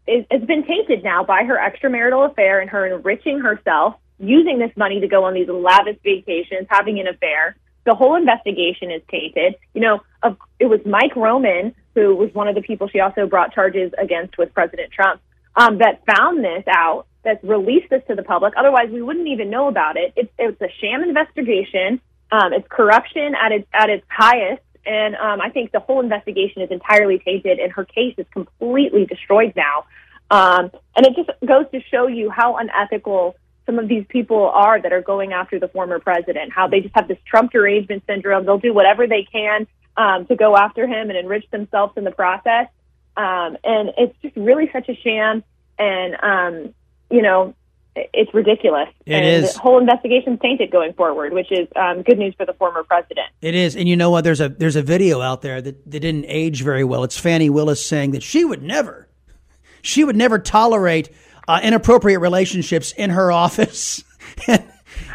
is, 0.07 0.25
has 0.31 0.41
been 0.43 0.65
tainted 0.65 1.03
now 1.03 1.25
by 1.25 1.43
her 1.43 1.57
extramarital 1.57 2.31
affair 2.31 2.61
and 2.61 2.69
her 2.69 2.85
enriching 2.85 3.39
herself, 3.39 3.95
using 4.17 4.59
this 4.59 4.71
money 4.77 5.01
to 5.01 5.07
go 5.07 5.25
on 5.25 5.33
these 5.33 5.49
lavish 5.49 5.97
vacations, 6.03 6.67
having 6.69 6.99
an 7.01 7.07
affair. 7.07 7.57
The 7.85 7.95
whole 7.95 8.15
investigation 8.15 8.91
is 8.91 9.01
tainted. 9.09 9.55
You 9.73 9.81
know, 9.81 10.01
of, 10.21 10.37
it 10.59 10.65
was 10.65 10.79
Mike 10.85 11.15
Roman, 11.15 11.75
who 11.95 12.15
was 12.15 12.33
one 12.33 12.47
of 12.47 12.55
the 12.55 12.61
people 12.61 12.87
she 12.87 12.99
also 12.99 13.27
brought 13.27 13.53
charges 13.53 13.91
against 13.97 14.37
with 14.37 14.53
President 14.53 14.91
Trump, 14.91 15.21
um, 15.55 15.79
that 15.79 16.03
found 16.05 16.43
this 16.43 16.63
out 16.67 17.05
that 17.23 17.43
released 17.43 17.89
this 17.89 18.01
to 18.07 18.15
the 18.15 18.23
public. 18.23 18.53
Otherwise, 18.57 18.89
we 18.91 19.01
wouldn't 19.01 19.27
even 19.27 19.49
know 19.49 19.67
about 19.67 19.97
it. 19.97 20.13
It's, 20.15 20.31
it's 20.37 20.61
a 20.61 20.69
sham 20.81 21.03
investigation. 21.03 22.01
Um, 22.31 22.53
it's 22.53 22.67
corruption 22.67 23.35
at 23.35 23.51
its 23.51 23.67
at 23.73 23.89
its 23.89 24.05
highest, 24.09 24.63
and 24.85 25.15
um, 25.15 25.39
I 25.39 25.49
think 25.49 25.71
the 25.71 25.79
whole 25.79 25.99
investigation 25.99 26.63
is 26.63 26.71
entirely 26.71 27.19
tainted, 27.19 27.59
and 27.59 27.71
her 27.71 27.85
case 27.85 28.15
is 28.17 28.25
completely 28.33 29.05
destroyed 29.05 29.53
now. 29.55 29.85
Um, 30.31 30.71
and 30.95 31.05
it 31.05 31.15
just 31.15 31.29
goes 31.45 31.65
to 31.73 31.81
show 31.91 32.07
you 32.07 32.31
how 32.31 32.57
unethical 32.57 33.35
some 33.65 33.79
of 33.79 33.87
these 33.87 34.05
people 34.09 34.49
are 34.49 34.81
that 34.81 34.91
are 34.91 35.01
going 35.01 35.33
after 35.33 35.59
the 35.59 35.67
former 35.67 35.99
president. 35.99 36.51
How 36.51 36.67
they 36.67 36.81
just 36.81 36.95
have 36.95 37.07
this 37.07 37.17
Trump 37.25 37.51
derangement 37.51 38.03
syndrome. 38.07 38.45
They'll 38.45 38.57
do 38.57 38.73
whatever 38.73 39.07
they 39.07 39.27
can 39.31 39.67
um, 39.97 40.25
to 40.27 40.35
go 40.35 40.57
after 40.57 40.87
him 40.87 41.09
and 41.09 41.17
enrich 41.17 41.49
themselves 41.51 41.93
in 41.97 42.03
the 42.03 42.11
process. 42.11 42.67
Um, 43.15 43.57
and 43.63 43.91
it's 43.97 44.15
just 44.21 44.35
really 44.35 44.69
such 44.73 44.89
a 44.89 44.95
sham. 44.95 45.43
And 45.77 46.15
um, 46.21 46.73
you 47.09 47.21
know, 47.21 47.55
it's 47.95 48.33
ridiculous. 48.33 48.89
It 49.05 49.13
and 49.13 49.25
is. 49.25 49.53
The 49.53 49.59
whole 49.59 49.79
investigation's 49.79 50.39
tainted 50.41 50.71
going 50.71 50.93
forward, 50.93 51.31
which 51.31 51.51
is 51.51 51.67
um, 51.75 52.01
good 52.01 52.17
news 52.17 52.33
for 52.35 52.45
the 52.45 52.53
former 52.53 52.83
president. 52.83 53.27
It 53.41 53.53
is, 53.53 53.75
and 53.75 53.87
you 53.87 53.95
know 53.95 54.09
what? 54.09 54.23
There's 54.23 54.41
a 54.41 54.49
there's 54.49 54.75
a 54.75 54.81
video 54.81 55.21
out 55.21 55.41
there 55.41 55.61
that, 55.61 55.89
that 55.91 55.99
didn't 55.99 56.25
age 56.27 56.63
very 56.63 56.83
well. 56.83 57.03
It's 57.03 57.19
Fannie 57.19 57.49
Willis 57.49 57.85
saying 57.85 58.11
that 58.11 58.23
she 58.23 58.43
would 58.43 58.63
never, 58.63 59.07
she 59.81 60.03
would 60.03 60.15
never 60.15 60.39
tolerate 60.39 61.11
uh, 61.47 61.59
inappropriate 61.63 62.19
relationships 62.21 62.91
in 62.93 63.09
her 63.11 63.31
office. 63.31 64.03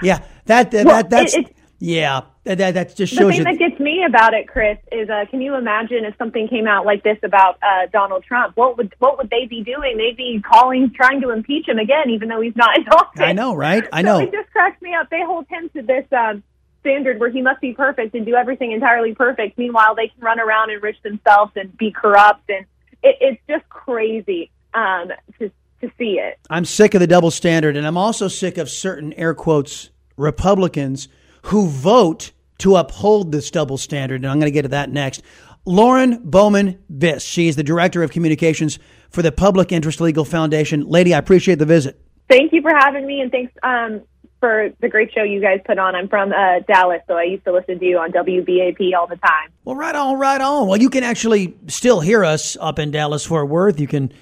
yeah, 0.02 0.22
that 0.46 0.70
that, 0.70 0.86
Well, 0.86 0.96
that 0.96 1.10
that's 1.10 1.34
it- 1.34 1.54
yeah, 1.80 2.22
that, 2.42 2.58
that 2.58 2.96
just 2.96 3.14
The 3.16 3.20
thing 3.28 3.32
you. 3.38 3.44
that 3.44 3.56
gets 3.58 3.78
me 3.78 4.02
about 4.04 4.34
it, 4.34 4.48
Chris, 4.48 4.78
is 4.90 5.08
uh, 5.08 5.26
can 5.30 5.40
you 5.40 5.54
imagine 5.54 6.04
if 6.04 6.16
something 6.18 6.48
came 6.48 6.66
out 6.66 6.84
like 6.84 7.04
this 7.04 7.18
about 7.22 7.56
uh, 7.62 7.86
Donald 7.92 8.24
Trump? 8.24 8.56
What 8.56 8.76
would 8.78 8.92
what 8.98 9.16
would 9.16 9.30
they 9.30 9.46
be 9.46 9.62
doing? 9.62 9.96
They'd 9.96 10.16
be 10.16 10.42
calling, 10.42 10.90
trying 10.92 11.20
to 11.20 11.30
impeach 11.30 11.68
him 11.68 11.78
again, 11.78 12.10
even 12.10 12.28
though 12.28 12.40
he's 12.40 12.56
not 12.56 12.76
in 12.78 12.88
office. 12.88 13.20
I 13.20 13.32
know, 13.32 13.54
right? 13.54 13.84
I 13.92 14.02
So 14.02 14.06
know. 14.06 14.18
it 14.20 14.32
just 14.32 14.50
cracks 14.50 14.82
me 14.82 14.92
up. 14.94 15.08
They 15.08 15.22
hold 15.24 15.46
him 15.48 15.70
to 15.76 15.82
this 15.82 16.04
um, 16.10 16.42
standard 16.80 17.20
where 17.20 17.30
he 17.30 17.42
must 17.42 17.60
be 17.60 17.74
perfect 17.74 18.12
and 18.16 18.26
do 18.26 18.34
everything 18.34 18.72
entirely 18.72 19.14
perfect. 19.14 19.56
Meanwhile, 19.56 19.94
they 19.94 20.08
can 20.08 20.20
run 20.20 20.40
around 20.40 20.70
and 20.70 20.78
enrich 20.78 21.00
themselves 21.02 21.52
and 21.54 21.76
be 21.78 21.92
corrupt, 21.92 22.48
and 22.50 22.66
it, 23.04 23.16
it's 23.20 23.40
just 23.48 23.68
crazy 23.68 24.50
um, 24.74 25.12
to 25.38 25.52
to 25.80 25.90
see 25.98 26.18
it. 26.18 26.38
I'm 26.50 26.64
sick 26.64 26.94
of 26.94 27.00
the 27.00 27.06
double 27.06 27.30
standard, 27.30 27.76
and 27.76 27.86
I'm 27.86 27.96
also 27.96 28.28
sick 28.28 28.58
of 28.58 28.68
certain 28.68 29.12
air 29.14 29.34
quotes 29.34 29.90
Republicans 30.16 31.08
who 31.42 31.68
vote 31.68 32.32
to 32.58 32.76
uphold 32.76 33.32
this 33.32 33.50
double 33.50 33.78
standard. 33.78 34.22
And 34.22 34.26
I'm 34.30 34.38
going 34.38 34.50
to 34.50 34.54
get 34.54 34.62
to 34.62 34.68
that 34.68 34.90
next. 34.90 35.22
Lauren 35.64 36.20
Bowman 36.24 36.82
Bis, 36.96 37.22
she's 37.22 37.56
the 37.56 37.62
director 37.62 38.02
of 38.02 38.10
communications 38.10 38.78
for 39.10 39.22
the 39.22 39.32
Public 39.32 39.72
Interest 39.72 40.00
Legal 40.00 40.24
Foundation. 40.24 40.86
Lady, 40.86 41.14
I 41.14 41.18
appreciate 41.18 41.58
the 41.58 41.66
visit. 41.66 42.00
Thank 42.28 42.52
you 42.52 42.62
for 42.62 42.70
having 42.70 43.06
me, 43.06 43.20
and 43.20 43.30
thanks 43.30 43.52
um, 43.62 44.02
for 44.40 44.70
the 44.80 44.88
great 44.88 45.12
show 45.12 45.22
you 45.22 45.40
guys 45.40 45.60
put 45.64 45.78
on. 45.78 45.94
I'm 45.94 46.08
from 46.08 46.32
uh, 46.32 46.60
Dallas, 46.60 47.00
so 47.06 47.14
I 47.14 47.24
used 47.24 47.44
to 47.44 47.52
listen 47.52 47.78
to 47.78 47.84
you 47.84 47.98
on 47.98 48.12
WBAP 48.12 48.94
all 48.98 49.06
the 49.06 49.16
time. 49.16 49.50
Well, 49.64 49.76
right 49.76 49.94
on, 49.94 50.18
right 50.18 50.40
on. 50.40 50.68
Well, 50.68 50.78
you 50.78 50.90
can 50.90 51.04
actually 51.04 51.56
still 51.68 52.00
hear 52.00 52.24
us 52.24 52.56
up 52.60 52.78
in 52.78 52.90
Dallas 52.90 53.24
Fort 53.24 53.48
Worth. 53.48 53.80
You 53.80 53.86
can 53.86 54.12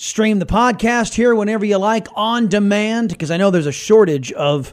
stream 0.00 0.38
the 0.38 0.46
podcast 0.46 1.14
here 1.14 1.34
whenever 1.34 1.64
you 1.64 1.76
like 1.76 2.06
on 2.14 2.46
demand 2.46 3.08
because 3.10 3.32
I 3.32 3.36
know 3.36 3.50
there's 3.50 3.66
a 3.66 3.72
shortage 3.72 4.30
of 4.32 4.72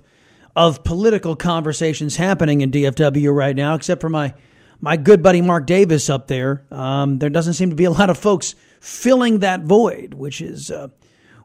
of 0.56 0.84
political 0.84 1.36
conversations 1.36 2.16
happening 2.16 2.62
in 2.62 2.70
DFW 2.70 3.36
right 3.36 3.56
now, 3.56 3.74
except 3.74 4.02
for 4.02 4.10
my 4.10 4.36
my 4.80 4.98
good 4.98 5.24
buddy 5.24 5.42
Mark 5.42 5.66
Davis 5.66 6.12
up 6.12 6.28
there. 6.28 6.64
Um, 6.70 7.18
there 7.18 7.32
doesn't 7.32 7.56
seem 7.56 7.72
to 7.72 7.76
be 7.76 7.86
a 7.86 7.92
lot 7.92 8.12
of 8.12 8.20
folks 8.20 8.54
filling 8.80 9.40
that 9.40 9.62
void, 9.64 10.14
which 10.14 10.42
is 10.42 10.70
uh, 10.70 10.90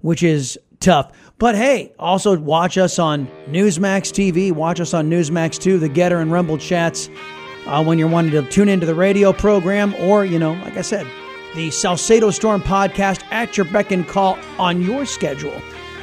which 0.03 0.23
is 0.23 0.59
tough. 0.79 1.13
But 1.39 1.55
hey, 1.55 1.95
also 1.99 2.39
watch 2.39 2.77
us 2.77 2.99
on 2.99 3.29
Newsmax 3.49 4.13
TV. 4.13 4.53
Watch 4.53 4.81
us 4.81 4.93
on 4.93 5.09
Newsmax 5.09 5.59
2, 5.59 5.79
the 5.79 5.89
Gettr 5.89 6.21
and 6.21 6.31
Rumble 6.31 6.59
chats 6.59 7.09
uh, 7.67 7.83
when 7.83 7.99
you're 7.99 8.09
wanting 8.09 8.33
to 8.33 8.43
tune 8.51 8.69
into 8.69 8.85
the 8.85 8.95
radio 8.95 9.33
program, 9.33 9.95
or, 9.95 10.25
you 10.25 10.39
know, 10.39 10.53
like 10.53 10.77
I 10.77 10.83
said, 10.83 11.07
the 11.55 11.71
Salcedo 11.71 12.31
Storm 12.31 12.63
podcast 12.63 13.23
at 13.31 13.57
your 13.57 13.67
beck 13.67 13.91
and 13.91 14.07
call 14.07 14.39
on 14.59 14.83
your 14.83 15.05
schedule 15.05 15.61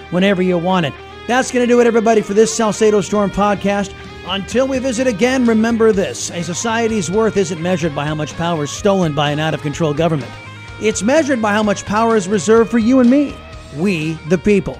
whenever 0.10 0.42
you 0.42 0.58
want 0.58 0.86
it. 0.86 0.94
That's 1.28 1.52
going 1.52 1.68
to 1.68 1.72
do 1.72 1.80
it, 1.82 1.88
everybody, 1.88 2.22
for 2.22 2.34
this 2.34 2.54
Salcedo 2.54 3.02
Storm 3.02 3.30
podcast. 3.30 3.94
Until 4.28 4.68
we 4.68 4.80
visit 4.80 5.08
again, 5.08 5.46
remember 5.46 5.92
this 5.92 6.32
a 6.32 6.44
society's 6.44 7.10
worth 7.10 7.38
isn't 7.38 7.62
measured 7.62 7.96
by 7.96 8.06
how 8.06 8.16
much 8.16 8.36
power 8.36 8.66
is 8.66 8.72
stolen 8.72 9.14
by 9.14 9.32
an 9.32 9.40
out 9.40 9.54
of 9.54 9.62
control 9.62 9.94
government. 9.94 10.32
It's 10.82 11.02
measured 11.02 11.42
by 11.42 11.54
how 11.54 11.64
much 11.64 11.86
power 11.86 12.16
is 12.16 12.28
reserved 12.28 12.70
for 12.70 12.78
you 12.78 13.00
and 13.00 13.10
me, 13.10 13.36
we 13.78 14.14
the 14.30 14.38
people. 14.38 14.80